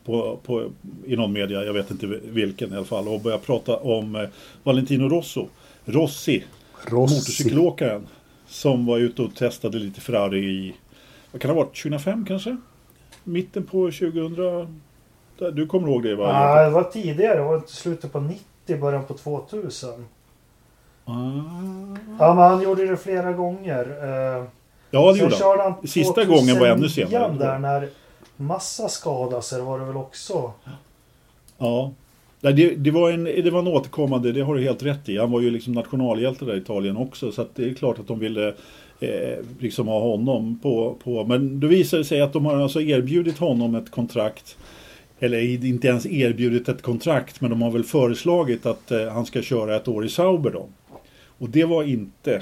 [0.05, 0.71] på, på,
[1.05, 4.27] i någon media, jag vet inte vilken i alla fall, och började prata om eh,
[4.63, 5.47] Valentino Rosso,
[5.85, 6.43] Rossi,
[6.85, 7.15] Rossi.
[7.15, 8.07] motorcykelåkaren,
[8.47, 10.75] som var ute och testade lite Ferrari i,
[11.31, 12.57] vad kan det ha varit, 2005 kanske?
[13.23, 14.35] Mitten på 2000?
[15.39, 16.33] Där, Du kommer ihåg det va?
[16.33, 17.35] Nej, det var tidigare.
[17.37, 19.89] Det var inte slutet på 90, början på 2000.
[21.05, 21.11] Ah.
[22.19, 23.85] Ja, men han gjorde det flera gånger.
[24.91, 25.73] Ja, det sen gjorde han.
[25.79, 27.11] han Sista gången var ännu senare.
[27.11, 27.89] 2009 där när
[28.37, 30.51] Massa skadade sig var det väl också.
[31.57, 31.91] Ja.
[32.41, 35.17] Det, det, var en, det var en återkommande, det har du helt rätt i.
[35.17, 37.31] Han var ju liksom nationalhjälte där i Italien också.
[37.31, 38.47] Så det är klart att de ville
[38.99, 41.25] eh, liksom ha honom på, på...
[41.25, 44.57] Men då visade det sig att de har alltså erbjudit honom ett kontrakt.
[45.19, 49.41] Eller inte ens erbjudit ett kontrakt, men de har väl föreslagit att eh, han ska
[49.41, 50.67] köra ett år i Sauber då.
[51.37, 52.41] Och det var inte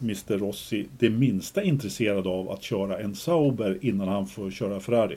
[0.00, 5.16] Mr Rossi det minsta intresserad av att köra en Sauber innan han får köra Ferrari.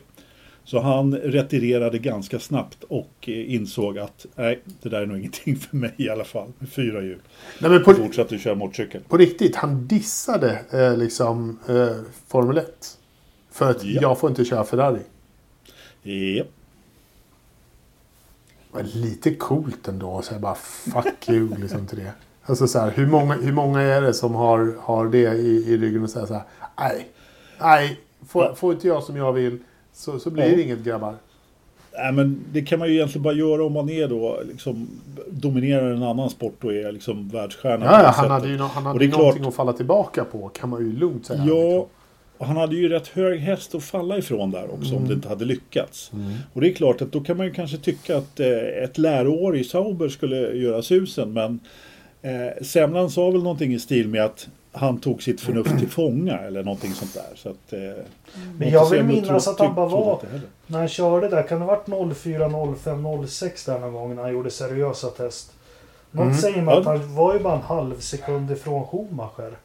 [0.63, 5.55] Så han retirerade ganska snabbt och eh, insåg att nej, det där är nog ingenting
[5.55, 6.51] för mig i alla fall.
[6.59, 7.19] Med fyra hjul.
[7.61, 9.01] Nej, men Och på, fortsatte köra motorcykel.
[9.07, 11.95] på riktigt, han dissade eh, liksom eh,
[12.27, 12.97] Formel 1.
[13.51, 14.01] För att Ja.
[14.01, 14.99] jag får inte köra Ferrari.
[18.71, 22.11] Men lite coolt ändå att säga bara fuck you liksom till det.
[22.49, 25.77] Alltså så här, hur många, hur många är det som har, har det i, i
[25.77, 26.43] ryggen och säger så här,
[26.79, 27.07] nej,
[27.61, 29.57] nej, får, får inte jag som jag vill
[29.93, 30.55] så, så blir Ja.
[30.55, 31.15] det inget grabbar.
[31.93, 34.87] Nej, men det kan man ju egentligen bara göra om man är då liksom
[35.29, 37.85] dominerar en annan sport och är liksom världsstjärna.
[37.85, 40.23] Ja, ja, han hade ju, nå- han Och hade ju klart- någonting att falla tillbaka
[40.23, 41.43] på kan man ju lugnt säga.
[41.47, 41.87] Ja,
[42.37, 45.29] och han hade ju rätt hög häst att falla ifrån där också om det inte
[45.29, 46.11] hade lyckats.
[46.53, 48.47] Och det är klart att då kan man ju kanske tycka att eh,
[48.83, 51.33] ett läroår i Sauber skulle göra susen.
[51.33, 51.59] Men
[52.21, 56.37] eh, Semlan sa väl någonting i stil med att han tog sitt förnuft till fånga
[56.39, 57.35] eller någonting sånt där.
[57.35, 57.79] Så att, eh,
[58.57, 60.21] Men jag vill minnas att han bara trodde var-.
[60.67, 64.23] När han körde där, kan det ha varit 04, 05, 06 där någon gång när
[64.23, 65.51] han gjorde seriösa test?
[66.11, 66.37] Något Mm.
[66.37, 66.79] säger mig Ja.
[66.79, 69.57] att han var ju bara en halv sekund ifrån Schumacher.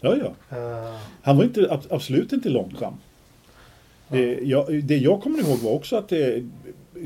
[0.00, 0.56] Ja, ja.
[0.58, 2.94] Eh, Han var inte, ab- absolut inte långsam.
[4.08, 6.44] Det, jag, det jag kommer ihåg var också att det,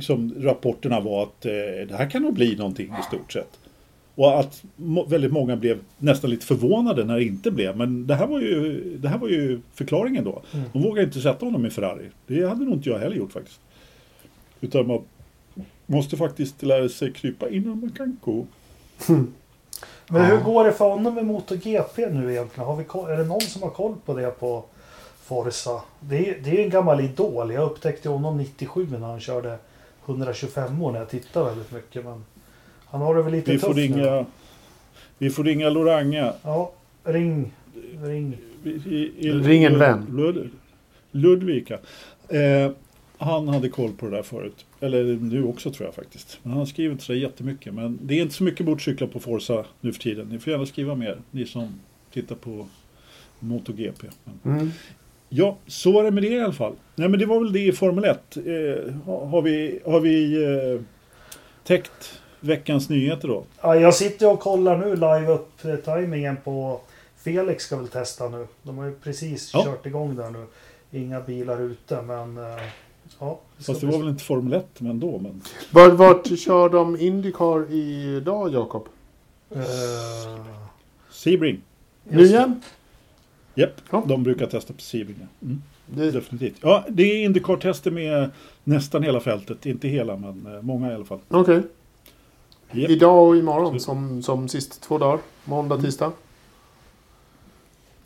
[0.01, 1.53] som rapporterna var att eh,
[1.89, 3.59] det här kan nog bli någonting i stort sett.
[4.15, 4.65] Och att
[5.07, 7.77] väldigt många blev nästan lite förvånade när det inte blev.
[7.77, 10.43] Men det här var ju, det här var ju förklaringen då.
[10.53, 10.67] Mm.
[10.73, 12.11] De vågade inte sätta honom i Ferrari.
[12.27, 13.61] Det hade nog inte jag heller gjort faktiskt.
[14.61, 15.03] Utan man
[15.87, 18.47] måste faktiskt lära sig krypa innan man kan gå.
[20.09, 22.67] Men hur går det för honom med MotoGP nu egentligen?
[22.67, 24.65] Har vi, är det någon som har koll på det på
[25.23, 25.83] Forza?
[26.01, 27.53] Det är, det är en gammal idol.
[27.53, 29.59] Jag upptäckte honom 97 när han körde
[30.07, 32.05] 125 år när jag tittade väldigt mycket.
[32.05, 32.25] Men
[32.93, 33.81] han har det väl lite Vi tufft får nu.
[33.81, 34.27] ringa,
[35.19, 36.33] vi får ringa Loranga.
[36.43, 36.73] Ja,
[37.05, 37.53] ring.
[38.03, 38.37] Ring.
[38.65, 40.07] I, i, i, Ring en vän.
[40.13, 40.51] Lud,
[41.11, 41.79] Ludvika.
[42.29, 42.71] Eh,
[43.19, 44.67] han hade koll på det där förut.
[44.81, 46.39] Eller nu också tror jag faktiskt.
[46.43, 47.75] Men han skriver inte så jättemycket.
[47.75, 50.27] Men det är inte så mycket motorcyklar på Forza nu för tiden.
[50.29, 51.19] Ni får gärna skriva mer.
[51.31, 51.81] Ni som
[52.13, 52.67] tittar på
[53.41, 54.07] MotoGP.
[54.43, 54.71] Men, Mm.
[55.29, 56.73] ja, så var det med det i alla fall.
[56.95, 58.37] Nej men det var väl det i Formel 1.
[58.37, 58.43] Eh,
[59.05, 60.81] har, har vi, har vi eh,
[61.65, 63.45] täckt veckans nyheter då?
[63.61, 66.81] Ja, jag sitter och kollar nu live upp eh, timingen på
[67.17, 68.47] Felix ska väl testa nu.
[68.63, 69.65] De har ju precis Ja.
[69.65, 70.45] kört igång där nu.
[70.99, 72.37] Inga bilar ute men...
[72.39, 72.63] eh,
[73.19, 75.19] Ja, det Fast det var väl inte Formel 1 men ändå.
[75.19, 75.43] Men...
[75.71, 78.89] Vart, vart kör de Indycar idag, Jakob?
[79.51, 79.61] Eh,
[81.11, 81.61] Sebring.
[82.09, 82.61] Nu igen?
[83.55, 84.05] Japp, Ja.
[84.09, 85.27] de brukar testa på Sebring.
[85.43, 85.63] Mm.
[85.87, 86.57] Det, Definitivt.
[86.61, 88.31] Ja, det är Indycar-tester med
[88.65, 89.67] nästan hela fältet.
[89.67, 91.19] Inte hela, men många i alla fall.
[91.29, 91.63] Okej.
[92.73, 92.91] Japp.
[92.91, 95.19] Idag och imorgon som, som sist två dagar.
[95.45, 96.13] Måndag, tisdag.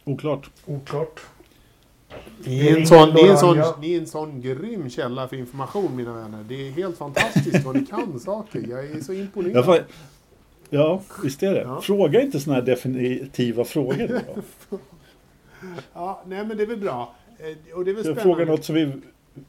[0.05, 0.51] Oklart.
[0.67, 1.21] Oklart.
[2.45, 3.75] Ni är, en sån, ingen ni, är en sån, Loranja.
[3.81, 6.45] ni är en sån grym källa för information mina vänner.
[6.49, 8.67] Det är helt fantastiskt vad ni kan saker.
[8.71, 9.85] Jag är så Ja, imponerad.
[10.71, 11.61] ja visst är det.
[11.63, 11.81] Ja.
[11.81, 14.21] Fråga inte sådana här definitiva frågor.
[15.95, 17.15] Ja, nej men det är väl bra.
[17.39, 18.23] Eh, Och det är väl spännande.
[18.23, 18.93] Fråga något som vi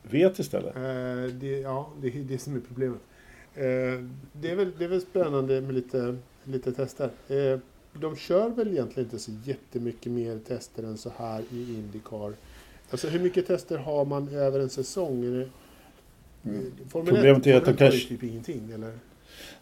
[0.03, 0.75] vet istället.
[0.75, 0.81] Eh,
[1.39, 2.99] det, ja, det är det som är problemet.
[3.57, 4.03] Eh,
[4.41, 7.09] det, är väl, det är väl spännande med lite, lite tester.
[7.27, 7.59] Eh,
[8.01, 12.33] de kör väl egentligen inte så jättemycket mer tester än så här i Indycar.
[12.89, 15.25] Alltså hur mycket tester har man över en säsong?
[15.25, 15.47] Är det,
[16.45, 16.71] Mm.
[16.89, 18.91] Formel Problemet 1, är att de Formel 1 har kanske- typ ingenting, eller?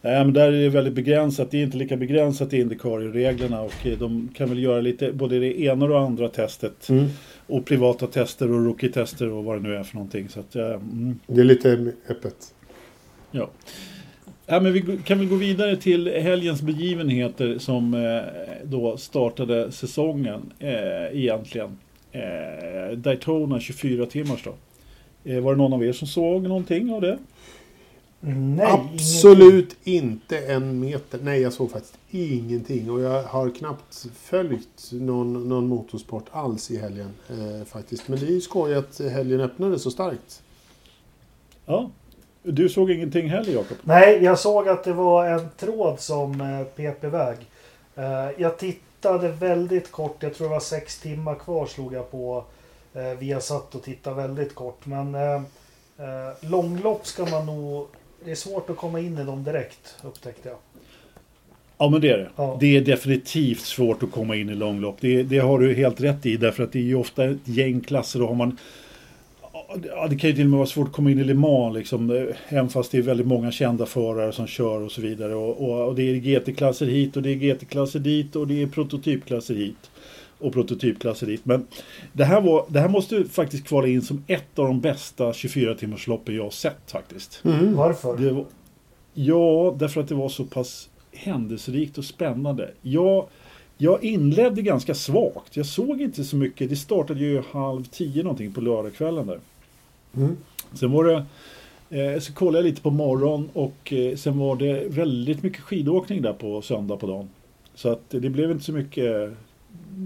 [0.02, 1.50] Nej, men där är det väldigt begränsat.
[1.50, 4.80] Det är inte lika begränsat i Indycar i reglerna och eh, de kan väl göra
[4.80, 6.88] lite både det ena och det andra testet.
[7.46, 10.28] Och privata tester och rookie-tester och vad det nu är för någonting.
[10.28, 12.54] Så att, mm, Det är lite öppet.
[13.30, 13.50] Ja.
[14.46, 18.20] Ja, men vi kan väl gå vidare till helgens begivenheter som eh,
[18.64, 21.78] då startade säsongen eh, egentligen.
[22.12, 24.54] Eh, Daytona 24 timmars då.
[25.30, 27.18] Eh, var det någon av er som såg någonting av det?
[28.20, 31.20] Nej, Absolut inte en meter.
[31.22, 32.90] Nej, jag såg faktiskt ingenting.
[32.90, 37.10] Och jag har knappt följt någon, någon motorsport alls i helgen.
[37.30, 38.08] Eh, faktiskt.
[38.08, 40.42] Men det är ju skoj att helgen öppnade så starkt.
[41.66, 41.90] Ja.
[42.48, 43.76] Du såg ingenting heller Jakob?
[43.82, 47.36] Nej, jag såg att det var en tråd som eh, pep iväg.
[47.96, 50.16] Eh, Jag tittade väldigt kort.
[50.22, 52.44] Jag tror det var sex timmar kvar slog jag på.
[52.94, 54.86] Eh, Vi har satt och tittade väldigt kort.
[54.86, 55.16] Men
[56.40, 57.86] långlopp ska man nog...
[58.24, 60.58] Det är svårt att komma in i dem direkt upptäckte jag.
[61.78, 62.28] Ja men det är det.
[62.36, 62.56] Ja.
[62.60, 64.96] Det är definitivt svårt att komma in i långlopp.
[65.00, 67.80] Det, det har du helt rätt i därför att det är ju ofta ett gäng
[67.80, 68.18] klasser.
[68.20, 68.58] Då har man,
[69.84, 71.76] ja, det kan ju till och med vara svårt att komma in i Le Mans
[71.76, 75.34] liksom, även fast det är väldigt många kända förare som kör och så vidare.
[75.34, 78.66] Och, och, och det är GT-klasser hit och det är GT-klasser dit och det är
[78.66, 79.90] prototypklasser hit.
[80.38, 81.44] Och prototypklasser dit.
[81.44, 81.66] Men
[82.12, 86.32] det här, var, det här måste faktiskt kvala in som ett av de bästa 24-timmarsloppen
[86.32, 87.40] jag har sett faktiskt.
[87.76, 88.16] Varför?
[88.16, 88.44] Det var,
[89.14, 92.70] ja, därför att det var så pass händelserikt och spännande.
[92.82, 93.26] Jag,
[93.78, 95.56] jag inledde ganska svagt.
[95.56, 96.70] Jag såg inte så mycket.
[96.70, 99.40] Det startade ju halv tio någonting på lördagskvällen där.
[100.16, 100.36] Mm.
[100.72, 101.24] Sen var det
[102.02, 106.22] eh, så kollade jag lite på morgon och eh, sen var det väldigt mycket skidåkning
[106.22, 107.28] där på söndag på dagen.
[107.74, 109.32] Så att det blev inte så mycket eh,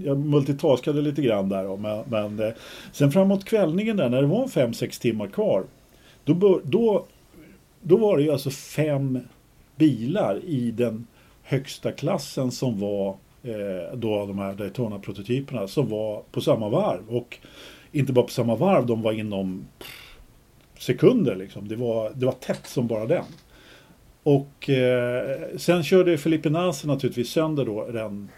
[0.03, 2.53] jag multitaskade lite grann där då, men, men eh,
[2.91, 5.63] sen framåt kvällningen där när det var fem sex timmar kvar
[6.23, 7.05] då, bör, då,
[7.81, 9.19] då var det ju alltså fem
[9.75, 11.07] bilar i den
[11.43, 13.09] högsta klassen som var
[13.43, 17.09] eh, då de här Daytona-prototyperna som var på samma varv.
[17.09, 17.37] Och
[17.91, 19.65] inte bara på samma varv, de var inom
[20.81, 21.67] sekunder liksom.
[21.67, 23.25] Det var, det var tätt som bara den.
[24.23, 28.29] Och eh, sen körde Felipe Nasr naturligtvis sönder då den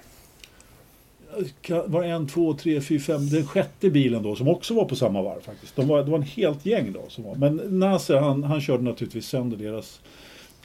[1.85, 5.21] var en, två, tre, fyra, fem, den sjätte bilen då som också var på samma
[5.21, 5.75] varv faktiskt.
[5.75, 7.35] De var, det var en helt gäng då som var.
[7.35, 10.01] Men Nasser han, han körde naturligtvis sönder deras,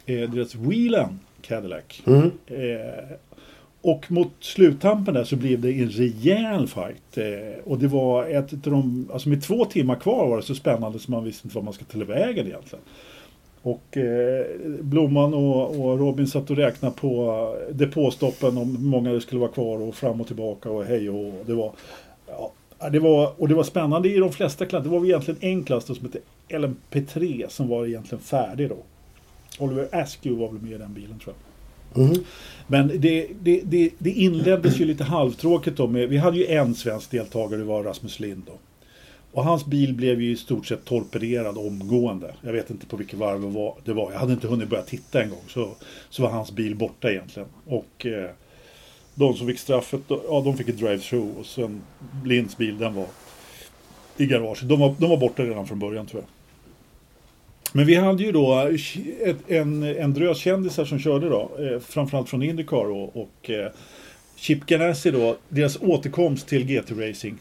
[0.07, 2.03] eh, deras Whelan Cadillac.
[2.07, 2.31] Mm.
[2.47, 3.17] Eh,
[3.83, 7.19] och mot sluttampen där så blev det en rejäl fight.
[7.19, 10.55] Eh, och det var ett av de, alltså med två timmar kvar var det så
[10.55, 12.85] spännande så man visste inte vad man ska ta vägen egentligen.
[13.63, 14.47] Och eh,
[14.81, 19.51] Blomman och, och Robin satt och räknade på depåstoppen om hur många det skulle vara
[19.51, 21.33] kvar och fram och tillbaka och hej och hå.
[21.47, 21.73] det var,
[22.27, 22.53] ja,
[22.91, 24.85] det var Och det var spännande i de flesta klasser.
[24.85, 28.77] Det var väl egentligen en klass då som hette LMP3 som var egentligen färdig då.
[29.59, 31.48] Oliver Askew var väl med i den bilen tror jag.
[31.97, 32.25] Mm.
[32.67, 36.75] Men det, det, det, det inleddes ju lite halvtråkigt då med, vi hade ju en
[36.75, 38.53] svensk deltagare, det var Rasmus Lind då.
[39.33, 42.35] Och hans bil blev ju i stort sett torpederad omgående.
[42.43, 43.41] Jag vet inte på vilket varv
[43.85, 44.13] det var.
[44.13, 45.43] Jag hade inte hunnit börja titta en gång.
[45.49, 45.69] Så,
[46.11, 47.49] så var hans bil borta egentligen.
[47.67, 48.31] Och eh,
[49.15, 51.39] de som fick straffet, ja de fick ett drive-through.
[51.39, 51.83] Och sen
[52.25, 53.07] Linds bil, den var
[54.17, 54.69] i garaget.
[54.69, 56.38] De var, de var borta redan från början tror jag.
[57.73, 58.71] Men vi hade ju då
[59.25, 61.51] ett, en, en drös kändisar som körde då.
[61.59, 63.73] Eh, framförallt från Indycar och, och eh,
[64.37, 65.37] Chip Ganassi då.
[65.49, 67.35] Deras återkomst till GT-racing.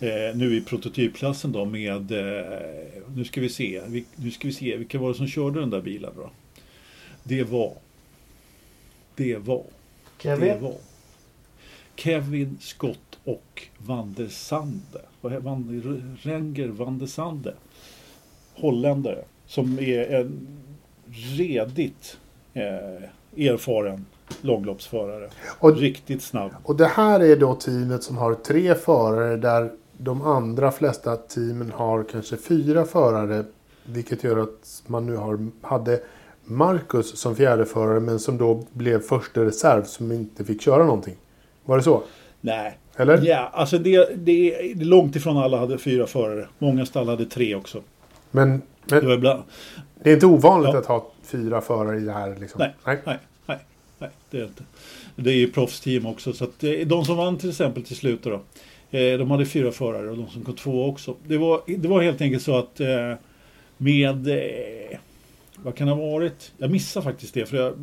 [0.00, 2.60] Eh, nu i prototypklassen då med, eh,
[3.16, 5.70] nu ska vi se, vi, nu ska vi se, vilka var det som körde den
[5.70, 6.30] där bilen då?
[7.22, 7.72] Det var,
[9.16, 9.64] det var,
[10.16, 10.60] det Kevin?
[10.60, 10.74] var
[11.96, 15.00] Kevin Scott och Van der Sande.
[15.20, 17.54] Van, Renger Van der Sande.
[18.54, 19.24] Holländare.
[19.46, 20.46] Som är en
[21.36, 22.16] redigt
[22.54, 24.06] eh, erfaren
[24.40, 25.28] långloppsförare.
[25.58, 26.50] Och, Riktigt snabb.
[26.62, 31.72] och det här är då teamet som har tre förare där de andra flesta teamen
[31.74, 33.44] har kanske fyra förare.
[33.84, 36.00] Vilket gör att man nu har, hade
[36.44, 41.14] Marcus som fjärde förare men som då blev första reserv som inte fick köra någonting.
[41.64, 42.02] Var det så?
[42.40, 42.78] Nej.
[42.96, 43.22] Eller?
[43.26, 46.48] Ja, alltså det, det, det är långt ifrån alla hade fyra förare.
[46.58, 47.82] Många stall hade tre också.
[48.30, 49.42] Men, Det men var ibland...
[50.02, 50.78] det är inte ovanligt Ja.
[50.78, 52.58] att ha fyra förare i det här liksom?
[52.58, 52.72] Nej.
[52.84, 52.98] Nej,
[53.46, 53.58] nej,
[53.98, 54.64] nej, det är det inte.
[55.16, 56.32] Det är ju proffsteam också.
[56.32, 58.32] Så att eh, de som vann till exempel till slut då.
[58.98, 61.16] eh, De hade fyra förare och de som kom två också.
[61.26, 63.14] Det var, det var helt enkelt så att eh,
[63.76, 64.28] med...
[65.56, 66.52] Vad kan det ha varit?
[66.58, 67.46] Jag missar faktiskt det.
[67.46, 67.74] För jag,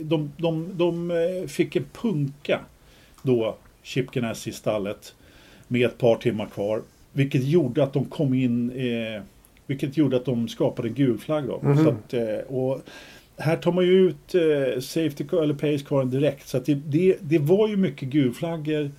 [0.00, 1.12] de, de, de
[1.48, 2.60] fick en punka
[3.22, 5.14] då, Chip Ganassi i stallet.
[5.68, 6.82] Med ett par timmar kvar.
[7.12, 8.72] Vilket gjorde att de kom in...
[9.66, 11.60] Vilket gjorde att de skapade en gul flagg då.
[11.62, 11.84] Mhm.
[11.84, 12.80] Så att, eh, och
[13.36, 16.48] här tar man ju ut eh, safety car, eller pace caren direkt.
[16.48, 18.90] Så det, det, det var ju mycket gulflaggor.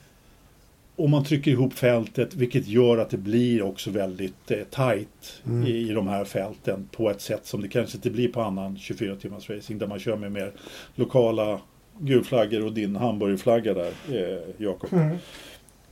[0.96, 5.68] Och man trycker ihop fältet vilket gör att det blir också väldigt eh, tight Mm.
[5.68, 8.78] i, i de här fälten på ett sätt som det kanske inte blir på annan
[8.78, 10.52] 24 timmars racing där man kör med mer
[10.96, 11.60] lokala
[12.00, 14.94] gulflaggor och din hamburgerflagga där, eh, Jakob.
[14.94, 15.18] Mm.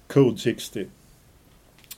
[0.07, 0.85] Code 60.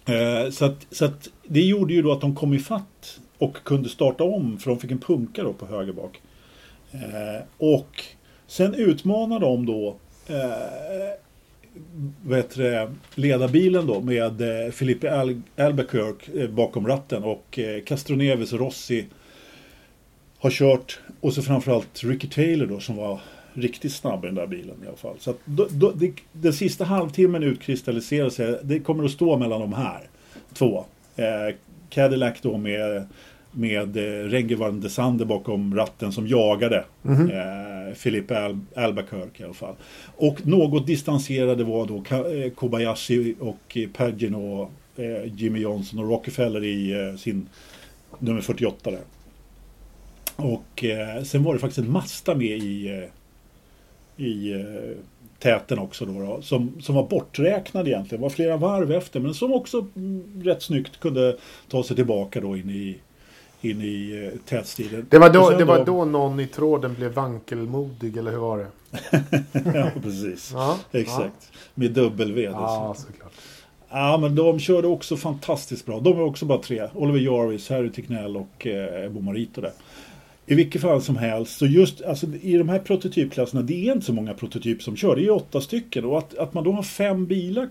[0.05, 3.89] Eh, så att, så att det gjorde ju då att de kom ifatt och kunde
[3.89, 6.21] starta om för de fick en punka då på höger bak.
[6.91, 8.03] Eh, och
[8.47, 9.95] sen utmanade de då
[10.27, 11.17] eh,
[12.23, 18.53] vad heter det, ledarbilen då med eh, Al- Albuquerque eh, bakom ratten och eh, Castroneves
[18.53, 19.05] och Rossi
[20.37, 23.19] har kört och så framförallt Ricky Taylor då som var
[23.53, 25.15] riktigt snabb i den där bilen i alla fall.
[25.19, 28.59] Så att då, då, det, den sista halvtimmen utkristalliserar sig.
[28.63, 30.01] Det kommer att stå mellan de här
[30.53, 30.85] två.
[31.15, 31.55] Eh,
[31.89, 33.07] Cadillac då med,
[33.51, 37.29] med eh, Renger van de Sande bakom ratten som jagade Mhm.
[37.31, 39.75] eh, Filipe Al- Albuquerque i alla fall.
[40.17, 46.91] Och något distanserade var då eh, Kobayashi och Pagino, eh, Jimmy Johnson och Rockefeller i
[47.09, 47.49] eh, sin
[48.19, 48.99] nummer 48 där.
[50.35, 53.09] Och eh, sen var det faktiskt en Mazda med i, eh,
[54.17, 54.59] i eh,
[55.39, 58.21] täten också då, då som, som var borträknad egentligen.
[58.21, 61.37] var flera varv efter men som också mm, rätt snyggt kunde
[61.69, 62.97] ta sig tillbaka då in i,
[63.61, 65.03] in i eh.
[65.09, 68.67] Det var, då, det var då någon i tråden blev vankelmodig, eller hur var det?
[69.79, 70.51] ja, precis.
[70.53, 71.51] Ja, Exakt.
[71.75, 73.31] Med dubbel-V Ja, ja såklart.
[73.89, 75.99] Ja, men de körde också fantastiskt bra.
[75.99, 76.87] De är också bara tre.
[76.93, 79.71] Oliver Jarvis, Harry Ticknell och eh, Ebo Marito där.
[80.45, 84.05] I vilket fall som helst, så just alltså, i de här prototypklasserna, det är inte
[84.05, 85.15] så många prototyper som kör.
[85.15, 86.05] Det är åtta stycken.
[86.05, 87.69] Och att, att man då har fem bilar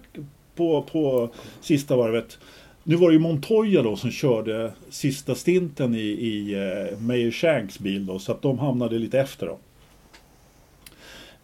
[0.55, 1.31] på, på
[1.61, 2.39] sista varvet.
[2.85, 7.79] Nu var det ju Montoya då som körde sista stinten i, i eh, Meyer Shanks
[7.79, 9.59] bil då, så att de hamnade lite efter då.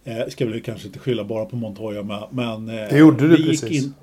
[0.04, 2.22] Eh, ska väl kanske inte skylla bara på Montoya, men...
[2.30, 3.84] men eh, Det gjorde du precis.
[3.84, 3.94] In...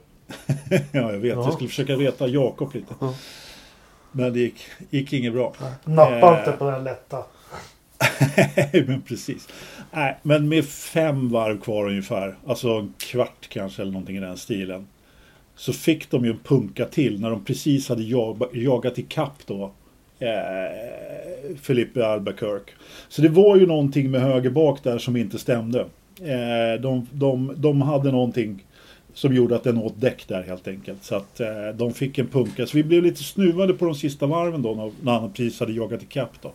[0.91, 1.35] ja, jag vet.
[1.35, 1.43] Ja.
[1.43, 2.93] Jag skulle försöka veta Jakob lite.
[2.99, 3.15] Ja.
[4.17, 4.55] Men det gick,
[4.89, 5.53] gick inget bra.
[5.85, 6.39] Nappa Eh.
[6.39, 7.23] inte på den lätta.
[8.87, 9.47] men precis.
[9.91, 14.37] Nej, men med fem varv kvar ungefär, alltså en kvart kanske eller någonting i den
[14.37, 14.87] stilen.
[15.55, 19.37] Så fick de ju en punka till när de precis hade jag, jagat i kapp
[19.45, 19.71] då.
[20.19, 22.73] Eh, Filipe Albuquerque.
[23.09, 25.79] Så det var ju någonting med höger bak där som inte stämde.
[26.21, 28.64] Eh, de, de, de hade någonting
[29.15, 31.03] som gjorde att den åt däck där helt enkelt.
[31.03, 32.65] Så att eh, de fick en punka.
[32.65, 36.03] Så vi blev lite snuvade på de sista varven då när, han precis hade jagat
[36.03, 36.51] i kapp då.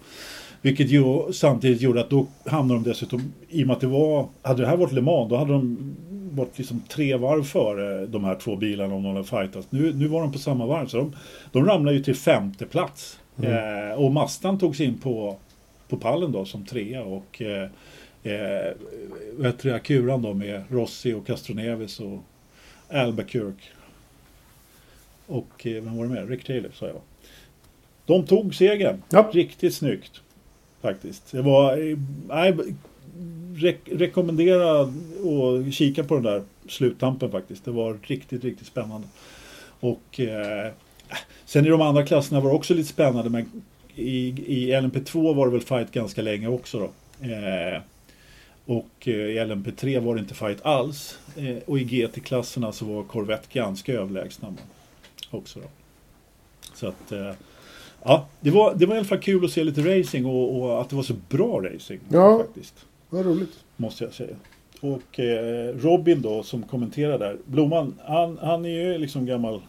[0.63, 4.27] Vilket ju samtidigt gjorde att då hamnade de dessutom, i och med att det var,
[4.43, 5.95] hade det här varit Le Mans, då hade de
[6.33, 9.67] varit liksom tre varv före de här två bilarna om de hade fightats.
[9.71, 11.13] Nu, nu var de på samma varv, så de,
[11.53, 13.21] de ramlade ju till femte plats.
[13.43, 15.37] Eh, och Mastan tog sig in på,
[15.89, 17.69] på pallen då som trea och eh,
[18.23, 22.19] eh, Akuran då med Rossi och Castroneves och
[22.91, 23.65] Albuquerque.
[25.27, 26.29] Och eh, vem var det med?
[26.29, 27.01] Rick Taylor sa jag.
[28.07, 29.03] De tog segern.
[29.09, 29.31] Ja.
[29.33, 30.21] Riktigt snyggt.
[30.81, 31.33] Faktiskt.
[31.33, 31.91] Det var...
[31.91, 31.99] eh,
[32.29, 32.55] Nej,
[33.55, 37.65] re rekommendera att kika på den där sluttampen faktiskt.
[37.65, 39.07] Det var riktigt, riktigt spännande.
[39.81, 40.73] Och eh,
[41.45, 43.63] sen i de andra klasserna var det också lite spännande men
[43.95, 46.85] i, i LMP2 var det väl fight ganska länge också då.
[47.29, 47.81] Eh,
[48.71, 51.19] och eh, i LMP3 var det inte fight alls.
[51.37, 54.55] Eh, och i GT-klasserna så var Corvette ganska överlägsna
[55.31, 55.67] också då.
[56.75, 57.33] Så att eh,
[58.03, 60.81] ja, det var, det var i alla fall kul att se lite racing och, och
[60.81, 62.01] att det var så bra racing.
[62.09, 62.39] Ja.
[62.39, 63.65] Faktiskt, Vad roligt.
[63.77, 64.37] måste jag säga.
[64.81, 67.37] Och eh, Robin då som kommenterar där.
[67.45, 69.61] Blomman, han, han är ju liksom gammal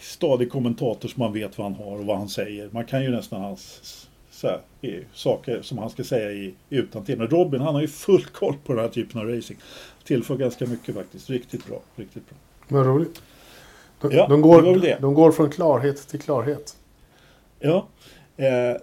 [0.00, 2.68] stadig kommentator som man vet vad han har och vad han säger.
[2.72, 7.04] Man kan ju nästan hans så här, i, saker som han ska säga i utan
[7.04, 7.18] till.
[7.18, 9.60] Men Robin han har ju full koll på den här typen av racing.
[10.04, 11.30] Tillför ganska mycket faktiskt.
[11.30, 11.80] Riktigt bra.
[11.96, 12.38] Riktigt bra.
[12.68, 13.22] Vad roligt.
[14.00, 14.98] De, Ja, de, går, det.
[15.00, 16.76] de går från klarhet till klarhet.
[17.60, 17.86] Ja.
[18.36, 18.76] Eh,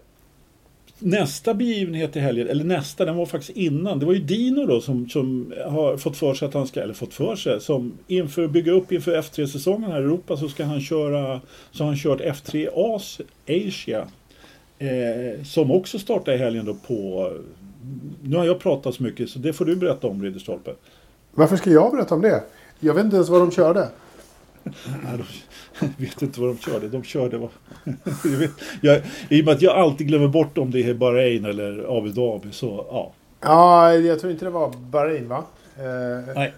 [0.99, 3.99] nästa begivenhet i helgen, eller nästa, den var faktiskt innan.
[3.99, 6.93] Det var ju Dino då som, som har fått för sig att han ska, eller
[6.93, 10.81] fått för sig, som inför bygga upp inför F3-säsongen här i Europa så ska han
[10.81, 11.41] köra,
[11.71, 14.07] så har han kört F3 As Asia.
[14.87, 17.31] Eh, som också startar i helgen då på,
[18.23, 20.71] nu har jag pratat så mycket så det får du berätta om Ridderstolpe.
[21.31, 22.43] Varför ska jag berätta om det?
[22.79, 23.89] Jag vet inte ens vad de körde.
[24.63, 25.19] Nej,
[25.79, 26.87] de, vet inte vad de körde.
[26.89, 27.49] De körde vad...
[28.23, 31.45] jag vet, jag, I och med att jag alltid glömmer bort om det är Bahrain
[31.45, 33.11] eller Abu Dhabi så ja.
[33.41, 35.43] Ja, jag tror inte det var Bahrain va?
[35.77, 36.53] Eh, Nej.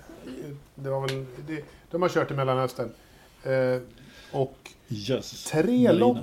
[0.75, 1.61] Det var väl, det,
[1.91, 2.89] de har kört i Mellanöstern.
[3.43, 3.81] Eh,
[4.31, 4.57] och
[4.89, 5.43] Yes.
[5.43, 5.91] tre Marina.
[5.91, 6.17] lopp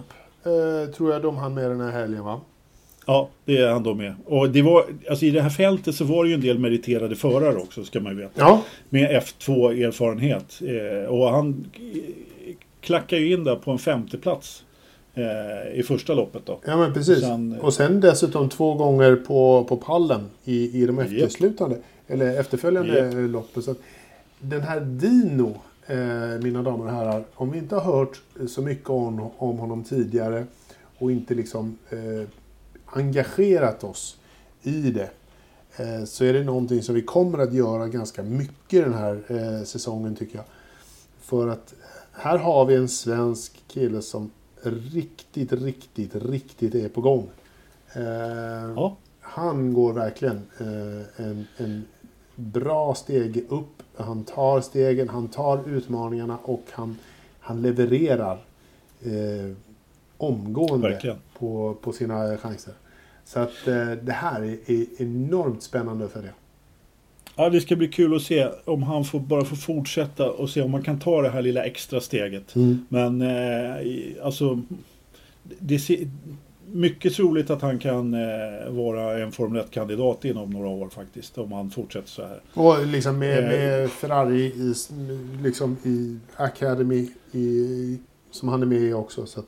[0.44, 2.40] eh, tror jag de hann med den här helgen va?
[3.06, 4.14] Ja, det är han då med.
[4.26, 7.16] Och det var, alltså i det här fältet så var det ju en del meriterade
[7.16, 8.32] förare också, ska man ju veta.
[8.36, 8.62] Ja.
[8.88, 10.60] Med F2-erfarenhet.
[10.62, 14.64] Eh, och han eh, klackar ju in där på en femteplats
[15.14, 16.60] eh, i första loppet då.
[16.66, 17.20] Ja men precis.
[17.20, 21.76] Sen- och sen dessutom två gånger på, på pallen i, i de efterslutande,
[22.06, 23.30] eller efterföljande Japp.
[23.30, 23.62] loppen.
[23.62, 23.74] Så
[24.38, 25.56] den här Dino, eh,
[26.42, 30.46] mina damer och herrar, om vi inte har hört så mycket om, om honom tidigare
[30.98, 32.28] och inte liksom eh,
[32.86, 34.16] engagerat oss
[34.62, 35.10] i det.
[35.76, 39.64] Eh, så är det någonting som vi kommer att göra ganska mycket den här eh,
[39.64, 40.44] säsongen tycker jag.
[41.20, 41.74] För att
[42.12, 44.30] här har vi en svensk kille som
[44.62, 47.30] riktigt, riktigt, riktigt är på gång.
[47.94, 48.02] Eh,
[48.76, 51.84] Ja, Han går verkligen eh, en, en
[52.34, 53.82] bra steg upp.
[54.02, 56.96] Han tar stegen, han tar utmaningarna och han,
[57.40, 58.38] han levererar
[59.02, 59.56] eh,
[60.16, 61.16] omgående Verkligen.
[61.38, 62.74] på, på sina chanser.
[63.24, 66.32] Så att eh, det här är, är enormt spännande för det.
[67.36, 70.62] Ja, det ska bli kul att se om han får bara får fortsätta och se
[70.62, 72.54] om man kan ta det här lilla extra steget.
[72.88, 74.62] Men eh, alltså,
[75.58, 76.08] det ser
[76.72, 81.38] mycket troligt att han kan eh, vara en Formel 1-kandidat inom några år faktiskt.
[81.38, 82.40] Om han fortsätter så här.
[82.54, 83.44] Och liksom med, Eh.
[83.44, 84.74] med Ferrari i,
[85.42, 87.98] liksom i Academy i,
[88.30, 89.26] som han är med i också.
[89.26, 89.46] Så att,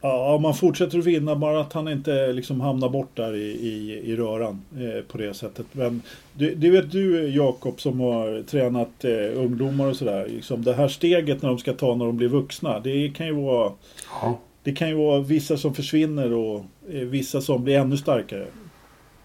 [0.00, 3.44] Ja, om man fortsätter att vinna, bara att han inte liksom hamnar bort där i,
[3.50, 5.66] i, i röran eh, på det sättet.
[5.72, 6.02] Men
[6.32, 10.26] det, det vet du Jakob som har tränat eh, ungdomar och sådär.
[10.28, 12.80] Liksom det här steget när de ska ta när de blir vuxna.
[12.80, 13.72] Det kan ju vara,
[14.22, 14.38] ja.
[14.62, 18.46] Det kan ju vara vissa som försvinner och eh, vissa som blir ännu starkare.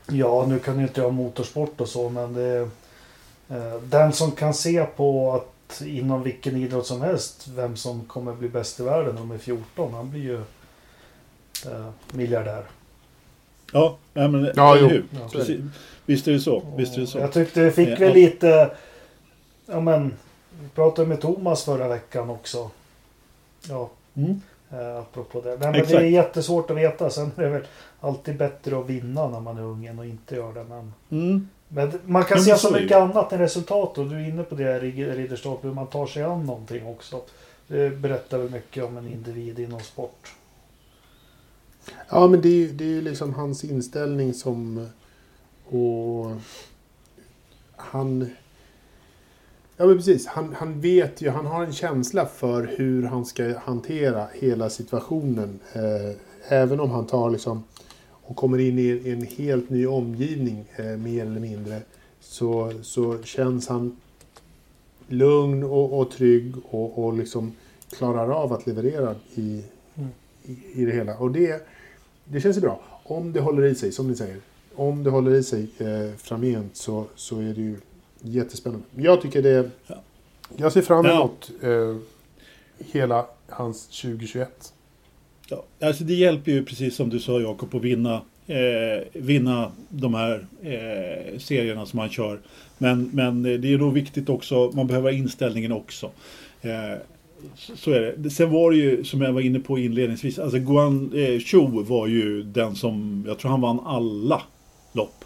[0.08, 2.70] Ja, nu kan ju inte jag motorsport och så, men det...
[3.50, 8.34] Eh, den som kan se på att inom vilken idrott som helst vem som kommer
[8.34, 10.38] bli bäst i världen när de är 14, han blir ju
[11.66, 12.64] eh, miljardär.
[13.72, 14.88] Ja, nej, men, Ja, jo.
[14.88, 15.06] hur?
[15.12, 15.30] Ja.
[15.32, 15.62] Precis.
[16.06, 16.64] Visst är det så.
[16.78, 17.18] Visst är det så.
[17.18, 18.72] Jag tyckte vi fick väl lite...
[19.66, 20.14] Ja men,
[20.62, 22.70] vi pratade med Thomas förra veckan också.
[23.70, 24.42] Ja, Mm.
[24.74, 25.49] Eh, apropå det.
[25.49, 25.89] Nej, men Exakt.
[25.89, 27.09] det är jättesvårt att veta.
[27.09, 27.63] Sen är det väl
[27.99, 30.63] alltid bättre att vinna när man är ung än att inte göra det.
[30.63, 31.49] Men, Mm.
[31.67, 33.97] men man kan Men se så mycket annat än resultat.
[33.97, 37.21] Och du är inne på det Rid- Ridderstolpe, hur man tar sig an någonting också.
[37.67, 40.32] Det berättar väl mycket om en individ inom sport.
[42.09, 44.88] ja, men det är ju det är liksom hans inställning som...
[45.69, 46.32] Och
[47.76, 48.30] han...
[49.78, 50.28] Ja, men precis.
[50.28, 55.59] Han, han vet ju, han har en känsla för hur han ska hantera hela situationen.
[55.74, 56.15] Eh,
[56.47, 57.63] även om han tar liksom
[58.09, 61.82] och kommer in i en helt ny omgivning eh, mer eller mindre.
[62.19, 63.97] Så, så känns han
[65.07, 67.51] lugn och, och trygg och, och liksom
[67.97, 69.63] klarar av att leverera i,
[69.95, 70.09] Mm.
[70.43, 71.17] i, i det hela.
[71.17, 71.67] Och det,
[72.26, 72.82] det känns ju bra.
[73.03, 74.38] Om det håller i sig, som ni säger.
[74.76, 77.78] Om det håller i sig eh, framgent så, så är det ju
[78.24, 78.86] jättespännande.
[78.95, 79.69] Jag tycker det...
[79.88, 79.95] Ja.
[80.57, 81.95] Jag ser fram emot eh,
[82.91, 84.74] hela hans 2021.
[85.49, 90.13] Ja, alltså det hjälper ju precis som du sa Jakob att vinna, eh, vinna de
[90.13, 92.39] här eh, serierna som man kör.
[92.78, 96.11] Men, men det är nog viktigt också, man behöver inställningen också.
[96.61, 96.71] Eh,
[97.76, 98.30] så- är det.
[98.30, 102.07] Sen var det ju, som jag var inne på inledningsvis, alltså Guan eh, Zhou var
[102.07, 104.41] ju den som, jag tror han vann alla
[104.93, 105.26] lopp.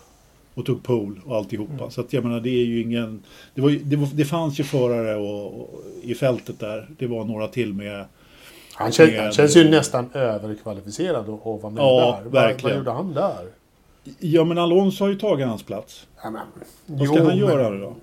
[0.57, 1.73] Och tog pole och alltihopa.
[1.73, 1.91] Mm.
[1.91, 3.23] Så att jag menar det är ju ingen,
[3.55, 6.87] det, var, det, var, det fanns ju förare och, och, i fältet där.
[6.99, 8.05] Det var några till med
[8.73, 12.23] Han, kän, Med- han känns ju nästan överkvalificerad att vara med Ja, där.
[12.23, 12.69] Vad, verkligen.
[12.69, 13.47] vad gjorde han där?
[14.19, 16.07] Ja men Alonso har ju tagit hans plats.
[16.23, 16.41] Ja, men,
[16.85, 17.93] Vad ska jo, han göra men- då?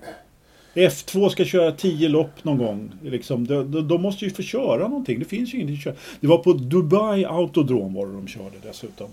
[0.73, 2.91] F2 ska köra 10 lopp någon gång.
[3.03, 3.47] Liksom.
[3.47, 5.19] De, de, de måste ju få köra någonting.
[5.19, 5.95] Det finns ju ingenting att köra.
[6.19, 9.07] Det var på Dubai Autodrome var det de körde dessutom.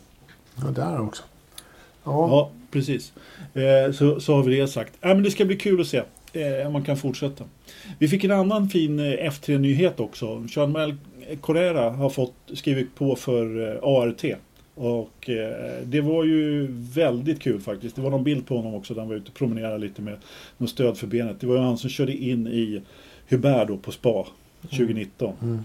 [0.57, 1.23] Ja, där också.
[2.05, 2.29] Ja.
[2.29, 3.13] Ja, precis.
[3.55, 4.93] Eh, så, så har vi det sagt.
[5.01, 7.45] Äh, men det ska bli kul att se eh, om man kan fortsätta.
[7.99, 10.47] Vi fick en annan fin eh, F3-nyhet också.
[10.49, 10.97] Jean-Mael
[11.41, 14.25] Correra har fått skrivit på för eh, ART.
[14.75, 17.97] Och eh, det var ju väldigt kul faktiskt.
[17.97, 20.17] Det var någon bild på honom också där han var ute och promenerade lite med
[20.59, 21.41] något stöd för benet.
[21.41, 22.83] Det var ju han som körde in i
[23.29, 24.27] Hubert då på spa
[24.63, 25.35] 2019.
[25.43, 25.65] Mm.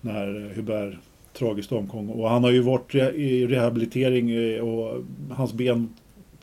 [0.00, 0.94] När Hubert
[1.38, 2.10] tragiskt omkom.
[2.10, 5.94] Och han har ju varit i rehabilitering eh, och hans ben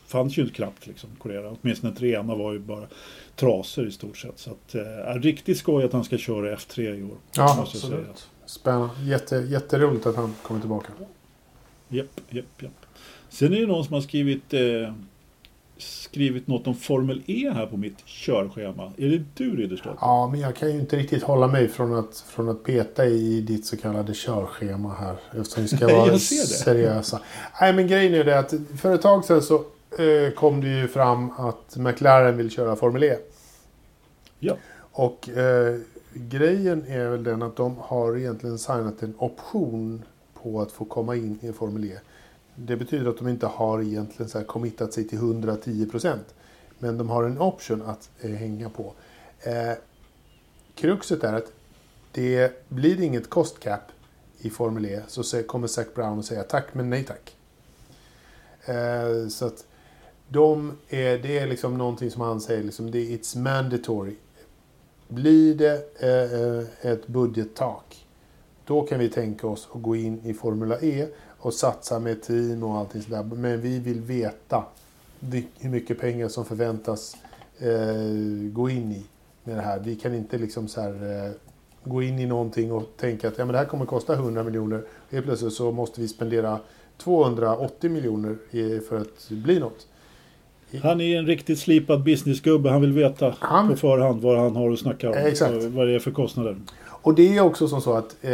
[0.06, 1.56] fanns ju inte knappt liksom kurera.
[1.62, 2.88] Åtminstone tre ena var ju bara
[3.36, 4.40] trasor i stort sett.
[4.40, 7.18] Så att, eh, riktigt skoj att han ska köra F3 i år.
[7.36, 7.62] Ja, säga.
[7.62, 8.28] Absolut.
[8.46, 8.94] Spännande.
[9.04, 10.88] Jätte, jätteroligt att han kommer tillbaka.
[11.88, 12.86] Japp, japp, japp.
[13.30, 14.94] Sen är det någon som har skrivit, eh,
[15.78, 18.92] skrivit något om Formel E här på mitt körschema.
[18.98, 19.98] Är det du Ridderstolpe?
[20.02, 23.42] Ja, men jag kan ju inte riktigt hålla mig från att, från att peta i
[23.42, 25.16] ditt så kallade körschema här.
[25.40, 27.20] Eftersom vi ska Jag vara seriösa.
[27.62, 29.56] Nej, men grejen är det att för ett tag sedan så
[30.00, 33.18] eh, kom det ju fram att McLaren vill köra Formel E.
[34.40, 34.58] Ja.
[34.92, 35.80] Och eh,
[36.14, 40.04] grejen är väl den att de har egentligen signat en option
[40.44, 41.98] på att få komma in i Formel E.
[42.56, 46.18] Det betyder att de inte har egentligen så här committat sig till 110%.
[46.80, 48.94] Men de har en option att eh, hänga på.
[49.40, 49.74] Eh,
[50.76, 51.52] kruxet är att
[52.12, 53.82] det blir inget cost cap
[54.40, 55.02] i Formel E.
[55.08, 57.36] Så kommer Zac Brown att säga tack men nej tack.
[58.66, 59.66] Eh, så att
[60.30, 64.16] de är, det är liksom någonting som han säger, liksom, det är it's mandatory.
[65.08, 68.06] Blir det eh, eh, ett budgettak,
[68.66, 71.08] då kan vi tänka oss att gå in i Formula E
[71.44, 73.24] och satsa med team och allting sådär.
[73.24, 74.64] Men vi vill veta
[75.60, 77.16] hur mycket pengar som förväntas
[77.60, 79.04] eh, gå in i
[79.44, 79.80] med det här.
[79.80, 81.32] Vi kan inte liksom så här, eh,
[81.84, 84.84] gå in i någonting och tänka att ja, men det här kommer kosta 100 miljoner.
[85.12, 86.60] Helt plötsligt så måste vi spendera
[86.98, 89.88] 280 miljoner i- för att bli något.
[90.84, 92.70] Han är en riktigt slipad businessgubbe.
[92.70, 95.16] Han vill veta Han- på förhand vad han har att snacka om.
[95.18, 95.54] Exakt.
[95.54, 96.58] och Vad det är för kostnader.
[96.86, 98.32] Och det är också som så att eh,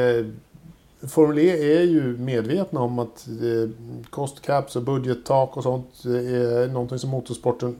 [1.08, 3.70] Formel E är ju medvetna om att eh,
[4.10, 7.76] kostcaps och budgettak och sånt eh, är någonting som motorsporten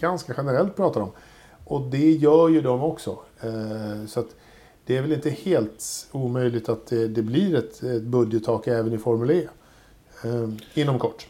[0.00, 1.10] ganska generellt pratar om.
[1.64, 3.18] Och det gör ju de också.
[3.40, 4.34] Eh, så att
[4.86, 9.42] det är väl inte helt omöjligt att det, blir ett, budgettak även i Formel E.
[10.74, 11.26] Inom kort.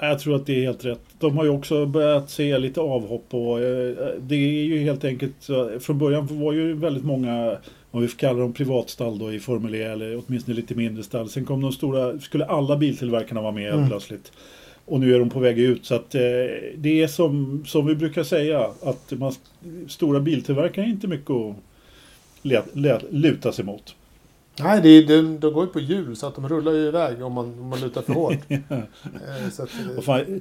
[0.00, 1.00] Jag tror att det är helt rätt.
[1.18, 3.58] De har ju också börjat se lite avhopp och
[4.20, 7.58] det är ju helt enkelt så- Från början var ju väldigt många
[7.96, 11.28] om vi får kalla dem privatstall då i Formel E eller åtminstone lite mindre stall.
[11.28, 13.88] Sen kom de stora, skulle alla biltillverkarna vara med Mm.
[13.88, 14.32] plötsligt.
[14.84, 16.20] Och nu är de på väg ut så att eh,
[16.76, 19.32] det är som, som vi brukar säga att man,
[19.88, 21.56] stora biltillverkare är inte mycket att
[22.42, 23.94] le, le, luta sig mot.
[24.60, 27.32] Nej, det, de, de går ju på hjul så att de rullar ju iväg om
[27.32, 28.38] man, om man lutar för hårt.
[28.48, 30.36] Eh, att, eh,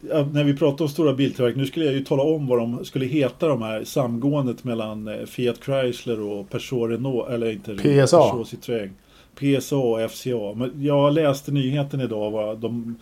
[0.00, 2.84] Ja, när vi pratar om stora biltillverkare, nu skulle jag ju tala om vad de
[2.84, 8.30] skulle heta de här samgåendet mellan eh, Fiat Chrysler och Peugeot Renault, eller inte PSA.
[8.30, 8.90] Peugeot Citroën.
[9.34, 10.54] PSA och FCA.
[10.54, 12.96] Men jag läste nyheten idag vad de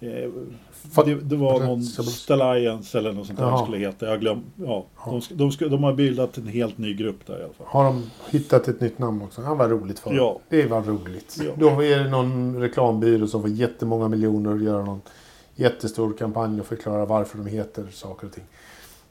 [0.00, 0.30] eh,
[1.04, 4.06] det, det var någon Stalliance eller något sånt där de skulle heta.
[4.06, 7.42] Jag glöm, ja, de, de, ska, de har bildat en helt ny grupp där i
[7.42, 7.66] alla fall.
[7.70, 9.42] Har de hittat ett nytt namn också?
[9.42, 10.38] Han var roligt för Ja.
[10.48, 11.40] Det var roligt.
[11.44, 11.52] Ja.
[11.56, 15.00] Då är det någon reklambyrå som får jättemånga miljoner och göra någon
[15.56, 18.44] jättestor kampanj och förklara varför de heter saker och ting.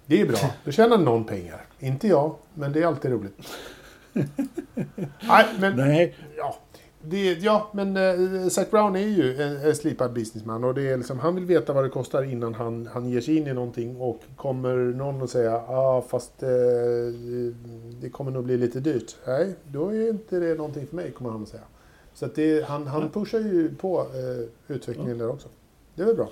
[0.05, 0.39] Det är bra.
[0.63, 1.65] Då tjänar någon pengar.
[1.79, 3.37] Inte jag, men det är alltid roligt.
[5.19, 5.75] Nej, men...
[5.75, 6.55] Nej, Ja,
[7.01, 10.97] det, ja men uh, Zac Brown är ju en, en slipad businessman och det är
[10.97, 14.01] liksom, han vill veta vad det kostar innan han, han ger sig in i någonting
[14.01, 16.49] och kommer någon att säga ja ah, fast eh,
[18.01, 19.15] det kommer nog bli lite dyrt.
[19.27, 21.63] Nej, då är inte det någonting för mig kommer han att säga.
[22.13, 25.47] Så att det, han, han pushar ju på eh, utvecklingen där också.
[25.95, 26.29] Det är väl bra.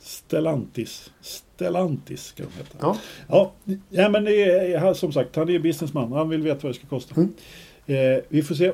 [0.00, 1.10] Stellantis.
[1.20, 2.78] Stellantis ska de heta.
[2.80, 2.96] Ja.
[3.28, 3.52] Ja,
[3.88, 6.12] ja men det är, han- som sagt, han är businessman.
[6.12, 7.14] Han vill veta vad det ska kosta.
[7.20, 7.34] Mm.
[7.86, 8.72] Eh, vi får se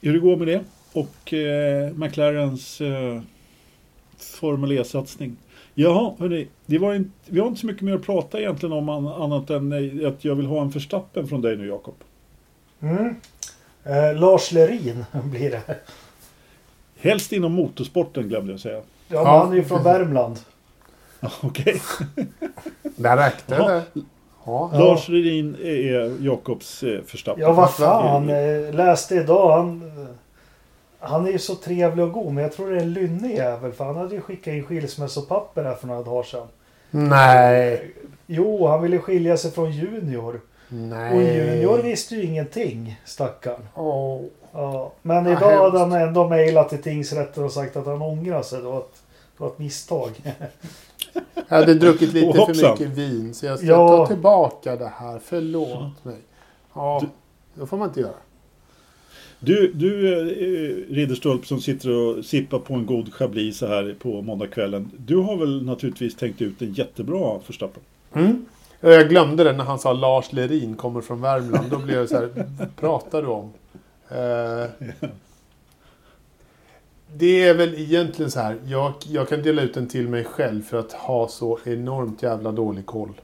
[0.00, 0.60] hur det går med det.
[0.92, 3.20] Och eh, McLarens eh,
[4.18, 5.36] Formel E-satsning.
[5.74, 6.46] Jaha, hörni.
[6.66, 9.50] Det var inte, vi har inte så mycket mer att prata egentligen om an, annat
[9.50, 9.72] än
[10.02, 11.94] eh, att jag vill ha en förstappen från dig nu Jakob.
[12.80, 13.14] Mm.
[13.84, 15.62] Eh, Lars Lerin blir det.
[16.96, 18.82] Helst inom motorsporten glömde jag säga.
[19.08, 19.22] Ja, Ja.
[19.24, 20.38] men han är ju från Värmland.
[21.20, 21.82] Ja, Okej.
[22.82, 23.82] Där räckte det.
[23.94, 24.00] Ja.
[24.72, 24.78] Ja.
[24.78, 27.42] Lars Redin är Jakobs eh, förstappen.
[27.42, 28.30] Ja, vad fan.
[28.30, 29.56] eh, Läste idag.
[29.56, 30.06] Han, eh,
[31.00, 32.32] han är ju så trevlig och god.
[32.32, 33.72] Men jag tror det är en lynnig jävel.
[33.72, 36.46] För han hade ju skickat in skilsmässopapper här för några dagar sedan.
[36.90, 37.92] Nej.
[38.26, 40.40] Jo, han ville skilja sig från Junior.
[40.68, 41.16] Nej.
[41.16, 43.68] Och Junior visste ju ingenting, stackarn.
[43.74, 44.20] Åh.
[44.52, 45.78] Ja, men idag hade hemskt.
[45.78, 48.58] han ändå mejlat till tingsrätten och sagt att han ångrar sig.
[48.58, 49.02] Det var ett,
[49.36, 50.10] det var ett misstag.
[51.48, 53.88] Jag hade druckit lite för mycket vin så jag ska Ja.
[53.88, 55.20] ta tillbaka det här.
[55.24, 56.16] Förlåt mig.
[56.74, 57.02] Ja,
[57.54, 58.12] det får man inte göra.
[59.40, 64.22] Du, du eh, Ridderstolpe som sitter och sippar på en god chablis så här på
[64.22, 64.90] måndagskvällen.
[64.96, 67.82] Du har väl naturligtvis tänkt ut en jättebra Verstappen?
[68.14, 68.46] Mm.
[68.80, 71.70] Jag glömde det när han sa Lars Lerin kommer från Värmland.
[71.70, 72.46] Då blev jag så här,
[72.76, 73.52] pratar du om?
[74.10, 74.70] Eh,
[77.16, 78.56] det är väl egentligen så här.
[78.66, 82.52] Jag, jag kan dela ut den till mig själv för att ha så enormt jävla
[82.52, 83.20] dålig koll.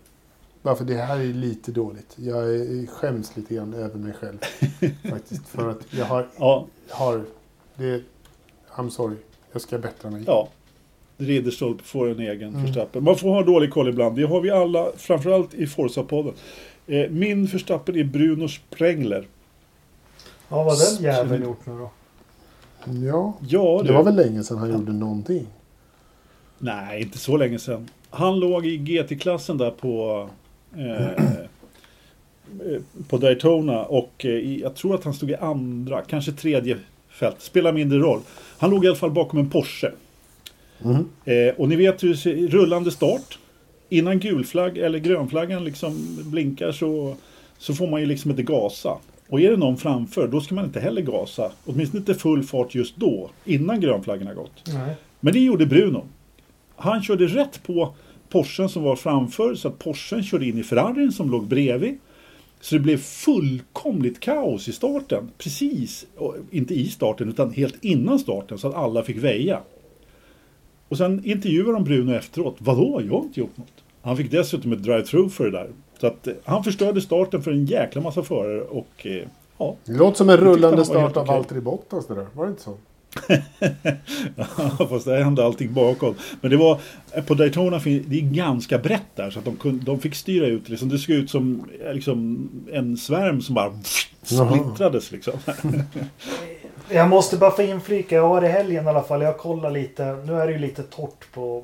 [0.63, 2.17] Bara för det här är lite dåligt.
[2.17, 4.39] Jag är- skäms lite grann över mig själv.
[5.11, 5.49] faktiskt.
[5.49, 6.27] För att jag har...
[6.39, 7.25] Ja, har
[7.77, 8.03] det,
[8.77, 9.17] I'm sorry.
[9.53, 10.23] Jag ska bättra mig.
[10.27, 10.49] ja.
[11.17, 12.63] Ridderstolpe får en egen Mm.
[12.67, 13.05] Verstappen.
[13.05, 14.17] Man får ha dålig koll ibland.
[14.17, 16.33] Det har vi alla, framförallt i Forza-podden.
[16.87, 19.27] Eh, min Verstappen är Bruno Sprengler.
[20.49, 21.91] Ja, vad har den jäveln gjort nu då?
[23.07, 25.47] Ja, Ja, det var väl länge sedan han gjorde någonting.
[26.59, 27.89] Nej, inte så länge sedan.
[28.11, 30.29] Han låg i GT-klassen där på
[30.77, 31.07] eh,
[32.67, 36.79] eh, på Daytona och eh, i, jag tror att han stod i andra, kanske tredje
[37.09, 37.41] fält.
[37.41, 38.21] Spelar mindre roll.
[38.59, 39.93] Han låg i alla fall bakom en Porsche.
[40.79, 41.09] Mhm.
[41.25, 43.39] Eh, och ni vet hur rullande start.
[43.89, 47.17] Innan gulflagg eller grönflaggan liksom blinkar så,
[47.59, 48.99] så får man ju liksom inte gasa.
[49.29, 51.53] Och är det någon framför då ska man inte heller gasa.
[51.65, 53.31] Åtminstone inte full fart just då.
[53.45, 54.63] Innan grönflaggen har gått.
[54.67, 54.95] Nej.
[55.21, 56.05] Men det gjorde Bruno.
[56.77, 57.95] Han körde rätt på
[58.29, 61.99] Porschen som var framför så att Porschen körde in i Ferrarin som låg bredvid.
[62.61, 65.31] Så det blev fullkomligt kaos i starten.
[65.39, 69.61] Precis, och inte i starten utan helt innan starten så att alla fick väja.
[70.89, 72.57] Och sen intervjuade de Bruno efteråt.
[72.59, 73.85] Vadå, jag har inte gjort något.
[74.03, 75.71] Han fick dessutom ett drive-through för det där.
[76.05, 79.27] Så att eh, han förstörde starten för en jäkla massa förare och eh,
[79.59, 81.27] ja, Det låter som en rullande var start av.
[81.27, 82.27] Valtteri Bottas det där.
[82.33, 82.77] Var det inte så?
[84.89, 86.15] Fast där hände allting bakom.
[86.41, 86.81] Men det var
[87.27, 90.69] på Daytona, det är ganska brett där så att de, kunde, de fick styra ut
[90.69, 93.73] liksom, Det såg ut som eh, liksom, en svärm som bara
[94.23, 95.35] splittrades liksom.
[96.89, 100.17] Jag måste bara få inflika, jag har i helgen i alla fall, jag kollar lite,
[100.27, 101.63] nu är det ju lite torrt på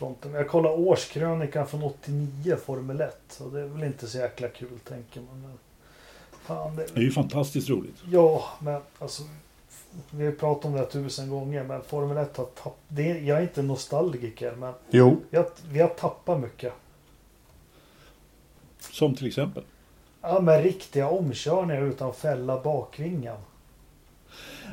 [0.00, 0.32] motorsportsfronten.
[0.34, 4.78] Jag kollar årskrönikan från 89 Formel 1 och det är väl inte så jäkla kul
[4.88, 5.40] tänker man.
[5.42, 5.58] Men
[6.30, 7.96] fan, det, Det är ju fantastiskt roligt.
[8.10, 9.22] Ja, men alltså.
[10.10, 12.78] Vi har pratat om det här tusen gånger, men Formel 1 har tappat...
[12.96, 15.16] Jag är inte nostalgiker, men Jo.
[15.30, 16.72] vi har, vi har tappat mycket.
[18.90, 19.64] Som till exempel.
[20.20, 23.38] Ja, men riktiga omkörningar utan fälla bakvingan.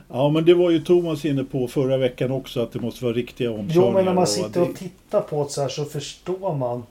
[0.10, 3.14] Ja men det var ju Thomas inne på förra veckan också att det måste vara
[3.14, 3.88] riktiga omkörningar.
[3.88, 6.84] Jo, men när man sitter och tittar på det så här så förstår man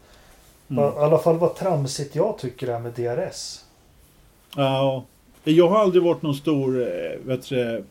[0.70, 0.84] Mm.
[0.84, 3.64] i alla fall vad tramsigt jag tycker det är med DRS.
[4.56, 5.04] Ja,
[5.44, 7.84] jag har aldrig varit någon stor eh, vet du,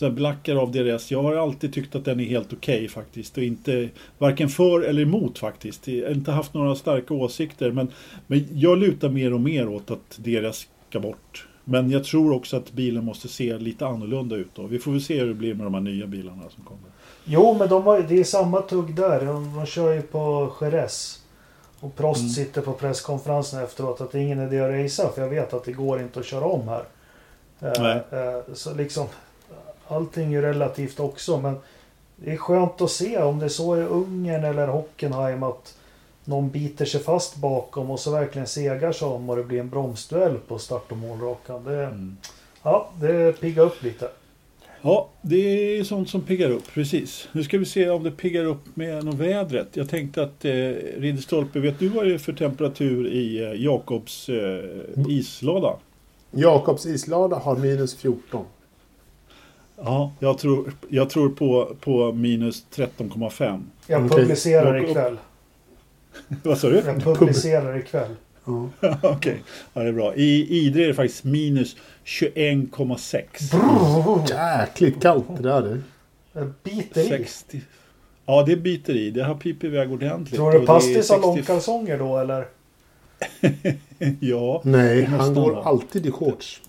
[0.00, 1.10] här blackare av DRS.
[1.10, 3.36] Jag har alltid tyckt att den är helt okej faktiskt.
[3.36, 3.88] Och inte
[4.18, 5.88] varken för eller emot faktiskt.
[5.88, 7.70] Jag har inte haft några starka åsikter.
[7.70, 7.92] Men,
[8.26, 11.46] men jag lutar mer och mer åt att DRS ska bort.
[11.70, 14.62] Men jag tror också att bilen måste se lite annorlunda ut då.
[14.66, 16.82] Vi får väl se hur det blir med de här nya bilarna som kommer.
[17.24, 19.24] Jo, men de har, ju- det är samma tugg där.
[19.26, 21.22] De, de kör ju på Jerez.
[21.80, 22.30] Och Prost Mm.
[22.32, 25.64] sitter på presskonferensen efteråt att det är ingen idé att racea för jag vet att
[25.64, 26.82] det går inte att köra om här.
[27.60, 29.06] Eh, eh, så liksom
[29.88, 31.56] allting är relativt också men
[32.16, 35.74] det är skönt att se om det är så i Ungern eller Hockenheim att
[36.24, 39.68] någon biter sig fast bakom och så verkligen segar sig om och det blir en
[39.70, 41.64] bromsduell på start och målrakan.
[41.64, 42.16] Det, Mm.
[42.62, 44.08] ja, det piggar upp lite.
[44.82, 47.28] Ja, det är sånt som piggar upp, precis.
[47.32, 49.68] Nu ska vi se om det piggar upp med något vädret.
[49.72, 50.50] Jag tänkte att eh,
[50.96, 54.64] Ridderstolpe, vet du vad det är för temperatur i eh, Jakobs eh,
[55.08, 55.76] islada?
[56.30, 58.44] Jakobs islada har minus 14.
[59.76, 63.62] Ja, jag tror, jag tror på, på minus 13,5.
[63.86, 65.16] Jag publicerar ikväll.
[66.42, 66.76] Vad sa du?
[66.76, 68.10] Jag publicerar ikväll.
[68.44, 68.68] Ja.
[69.02, 69.42] Okej,
[69.72, 70.14] ja, det är bra.
[70.14, 74.28] I Idre är det faktiskt minus 21,6.
[74.30, 75.82] Jäkligt kallt det där du.
[76.62, 77.08] Biter i.
[77.08, 77.60] 60.
[78.26, 79.10] Ja, det biter i.
[79.10, 80.34] Det har pipit iväg ordentligt.
[80.34, 82.46] Tror du Pastis har 60 långkalsonger då eller?
[84.20, 86.60] Ja, Nej, han går alltid i shorts.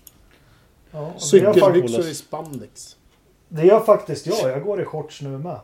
[0.90, 2.96] Ja, Cykelbyxor i spandex.
[3.48, 4.50] det gör faktiskt jag.
[4.50, 5.56] Jag går i shorts nu med.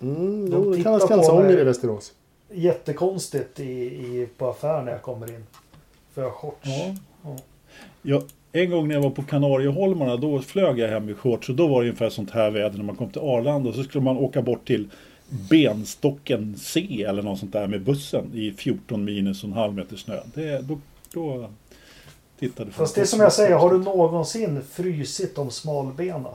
[0.00, 2.12] Mm, De jo, det kallas kalsonger i Västerås.
[2.50, 5.46] Jättekonstigt i, i, på affären när jag kommer in.
[6.14, 6.68] För jag har shorts.
[6.68, 6.94] Ja.
[7.22, 7.36] Ja.
[8.02, 8.22] Ja,
[8.52, 11.66] en gång när jag var på Kanarieholmarna då flög jag hem i shorts och då
[11.66, 13.72] var det ungefär sånt här väder när man kom till Arlanda.
[13.72, 14.88] Så skulle man åka bort till
[15.50, 19.96] Benstocken C eller något sånt där med bussen i 14 minus och en halv meter
[19.96, 20.20] snö.
[20.34, 20.78] Det, då,
[21.12, 21.50] då
[22.38, 26.30] tittade Fast det är som jag säger, har du någonsin frysit om smalbena?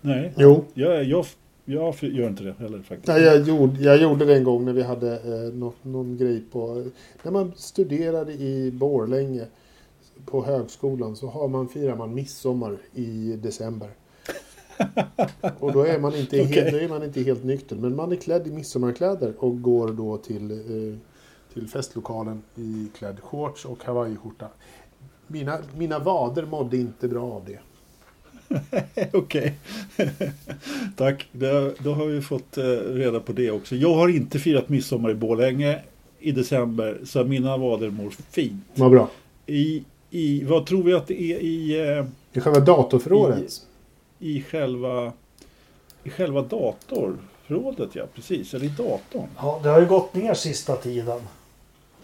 [0.00, 1.26] Nej, Jo, jag, jag,
[1.68, 3.08] jag gör inte det heller faktiskt.
[3.08, 6.44] ja, jag, gjorde, jag gjorde det en gång när vi hade eh, någon, någon grej
[6.52, 6.90] på...
[7.22, 9.46] När man studerade i Borlänge
[10.24, 13.88] på högskolan så har man, firar man midsommar i december.
[15.58, 16.52] Och då är, man inte Okej.
[16.52, 17.76] helt, då är man inte helt nykter.
[17.76, 20.98] Men man är klädd i midsommarkläder och går då till, eh,
[21.54, 24.48] till festlokalen i klädd shorts och hawaiiskjorta.
[25.26, 27.58] Mina, mina vader mådde inte bra av det.
[29.12, 29.54] Okej.
[30.96, 31.26] Tack.
[31.32, 33.76] Då, då har vi fått eh, reda på det också.
[33.76, 35.80] Jag har inte firat midsommar i Borlänge
[36.18, 38.64] i december så mina vader mår fint.
[38.74, 39.08] Vad bra.
[39.46, 43.62] I, i, vad tror vi att det är i, eh, I själva datorförrådet.
[44.18, 45.12] i, själva,
[46.04, 47.90] i själva datorförrådet?
[47.92, 48.54] Ja, precis.
[48.54, 49.28] Eller i datorn.
[49.36, 51.20] Ja, det har ju gått ner sista tiden.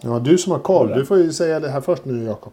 [0.00, 0.88] Ja, du som har koll.
[0.88, 2.52] Du får ju säga det här först nu, Jakob.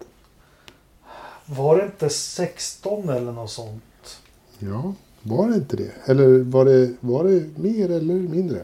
[1.55, 4.19] Var det inte 16 eller något sånt?
[4.59, 5.91] Ja, var det inte det?
[6.05, 8.63] Eller var det, var det mer eller mindre?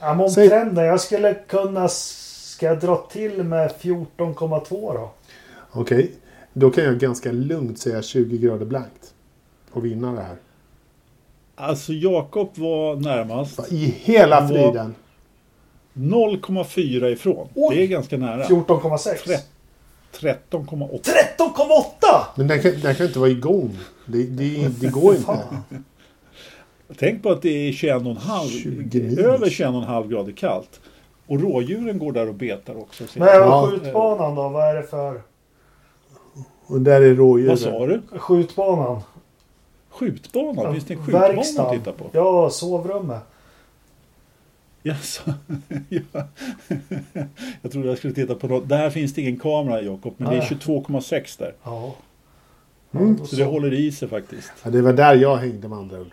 [0.00, 1.88] Ja, men om Säg- trenden, jag skulle kunna...
[1.88, 5.10] Ska jag dra till med 14,2 då?
[5.72, 6.12] Okej,
[6.52, 9.14] då kan jag ganska lugnt säga 20 grader blankt.
[9.72, 10.36] Och vinna det här.
[11.56, 13.72] Alltså Jakob var närmast.
[13.72, 14.94] I hela friden.
[15.94, 17.48] 0,4 ifrån.
[17.54, 17.76] Oj!
[17.76, 18.44] Det är ganska nära.
[18.44, 19.38] 14,6.
[20.20, 21.00] Trett- 13,8.
[21.38, 22.24] 13,8!
[22.36, 23.78] Men den kan, den kan inte vara igång.
[24.06, 25.38] Det, det, det går inte.
[26.98, 29.18] Tänk på att det är 21,5 20 minus.
[29.18, 30.80] över 21,5 grader kallt.
[31.26, 33.04] Och rådjuren går där och betar också.
[33.14, 33.28] Men.
[33.28, 33.70] Ja.
[33.70, 34.48] skjutbanan då?
[34.48, 35.20] Vad är det för...
[36.66, 37.48] Och där är rådjuren.
[37.48, 38.02] Vad sa du?
[38.18, 39.00] Skjutbanan?
[39.90, 40.72] Skjutbanan?
[40.72, 42.04] Finns det en skjutbana att titta på?
[42.12, 43.22] Ja, sovrummet.
[44.86, 45.22] Jaså?
[45.88, 46.26] ja.
[47.62, 48.68] Jag trodde jag skulle titta på något.
[48.68, 50.58] Där finns det ingen kamera Jakob, men det är Nej.
[50.64, 51.54] 22,6 där.
[51.64, 51.94] Ja.
[52.94, 53.26] Mm.
[53.26, 54.52] Så det håller i sig faktiskt.
[54.64, 56.10] Ja, det var där jag hängde med andra ord.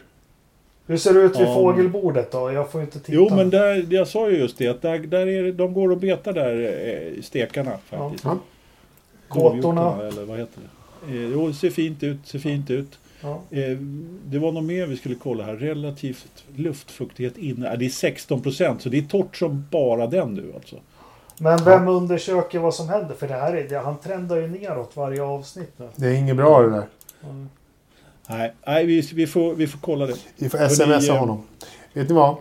[0.88, 1.54] Hur ser det ut vid Ja.
[1.56, 2.52] fågelbordet då?
[2.52, 3.12] Jag får inte titta.
[3.14, 5.92] Jo, men där, jag sa ju just det att där, där är, det- de går
[5.92, 6.62] och betar där,
[7.16, 8.24] eh, stekarna faktiskt.
[8.24, 8.38] Ja.
[9.28, 10.02] Kåtorna.
[10.08, 11.14] Eller vad heter det?
[11.14, 13.00] Eh, jo, det ser fint ut, ser fint ut.
[13.22, 13.42] Ja.
[13.52, 13.78] Eh,
[14.26, 15.56] det var något mer vi skulle kolla här.
[15.56, 17.72] Relativt luftfuktighet inne.
[17.72, 20.76] Eh, det är 16 procent, så det är torrt som bara den nu alltså.
[21.40, 23.16] Men vem undersöker vad som händer?
[23.16, 25.88] För det här är, det, han trendar ju neråt varje avsnitt nu.
[25.96, 26.86] Det är inget bra det där.
[27.30, 27.50] Mm.
[28.30, 30.16] Nej, nej vi, vi, får, vi får kolla det.
[30.38, 31.44] Vi får smsa eh, honom.
[31.94, 32.36] Vet ni vad?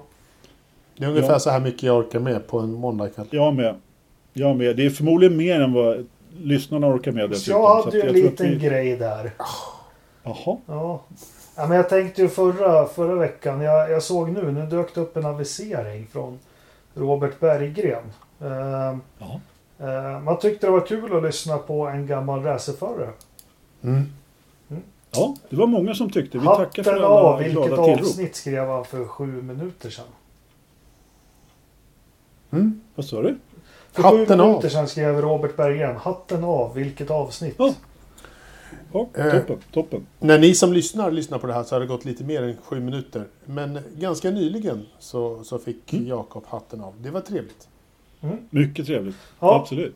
[0.97, 1.39] Det är ungefär Ja.
[1.39, 3.27] så här mycket jag orkar med på en måndagkväll.
[3.31, 3.75] Jag med.
[4.33, 4.77] Jag med.
[4.77, 6.07] Det är förmodligen mer än vad
[6.43, 7.61] lyssnarna orkar med Så dessutom.
[7.63, 9.31] jag hade ju en liten vi- grej där.
[10.23, 10.57] Jaha.
[10.67, 11.01] Ja.
[11.57, 13.61] ja men jag tänkte ju förra, förra veckan.
[13.61, 16.39] Jag, jag såg nu, nu dök det upp en avisering från
[16.95, 18.03] Robert Berggren.
[18.41, 19.41] Eh, Ja.
[19.79, 23.11] eh, man tyckte det var kul att lyssna på en gammal racerförare.
[23.83, 24.13] Mm.
[25.11, 26.39] ja, det var många som tyckte.
[26.39, 28.01] Vi tackar för Hatten alla av, vilket glada tillrop.
[28.01, 30.05] avsnitt skrev han för sju minuter sedan.
[32.53, 32.81] Mm.
[32.95, 33.39] Vad sa du?
[33.93, 34.39] För Hatten sju av.
[34.49, 35.97] minuter sedan skrev Robert Berggren.
[35.97, 37.55] Hatten av, vilket avsnitt.
[37.59, 37.75] Ja.
[38.93, 39.33] Ja, Eh.
[39.33, 40.07] toppen, toppen.
[40.19, 42.57] När ni som lyssnar lyssnar på det här så har det gått lite mer än
[42.65, 43.25] sju minuter.
[43.45, 46.07] Men ganska nyligen så, så fick Mm.
[46.07, 46.95] Jakob hatten av.
[47.03, 47.69] Det var trevligt.
[48.51, 49.17] Mycket trevligt.
[49.41, 49.55] Ja.
[49.61, 49.95] Absolut.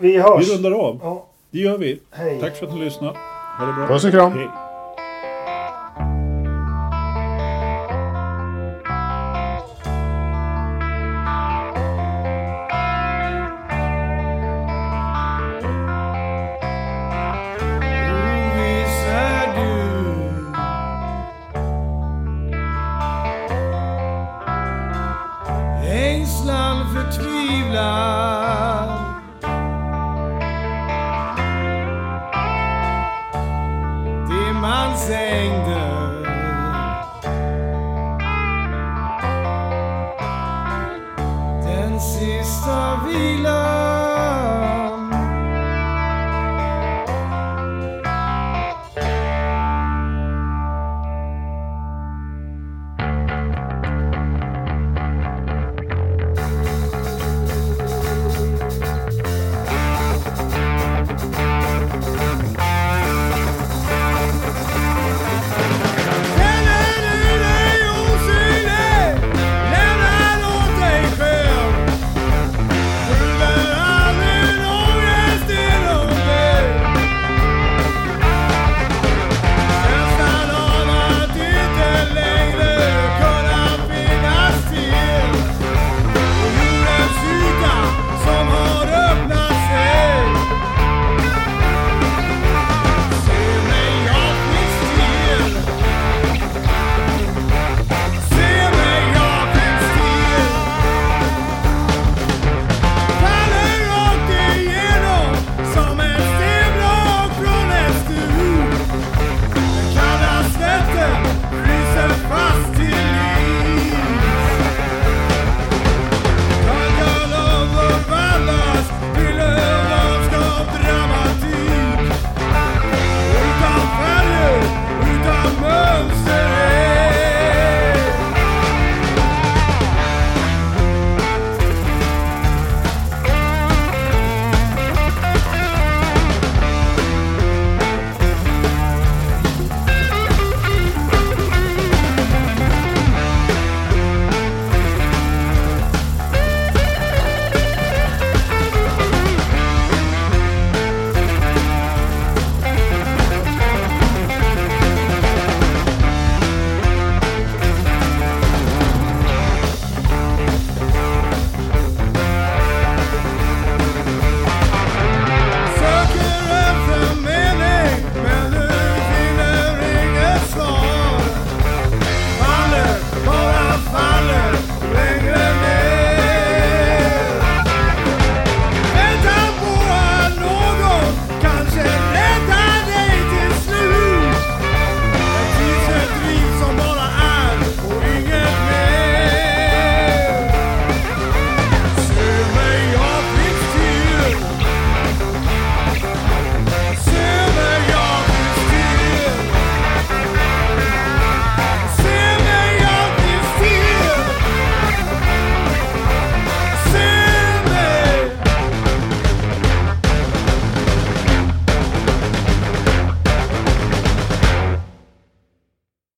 [0.00, 0.48] Vi hörs.
[0.50, 0.98] Vi rundar av.
[1.02, 2.00] Ja, Det gör vi.
[2.10, 2.40] hej.
[2.40, 3.18] Tack för att ni lyssnade.
[3.58, 3.88] Ha det bra.
[3.88, 4.32] Puss och kram.
[4.32, 4.48] Hej.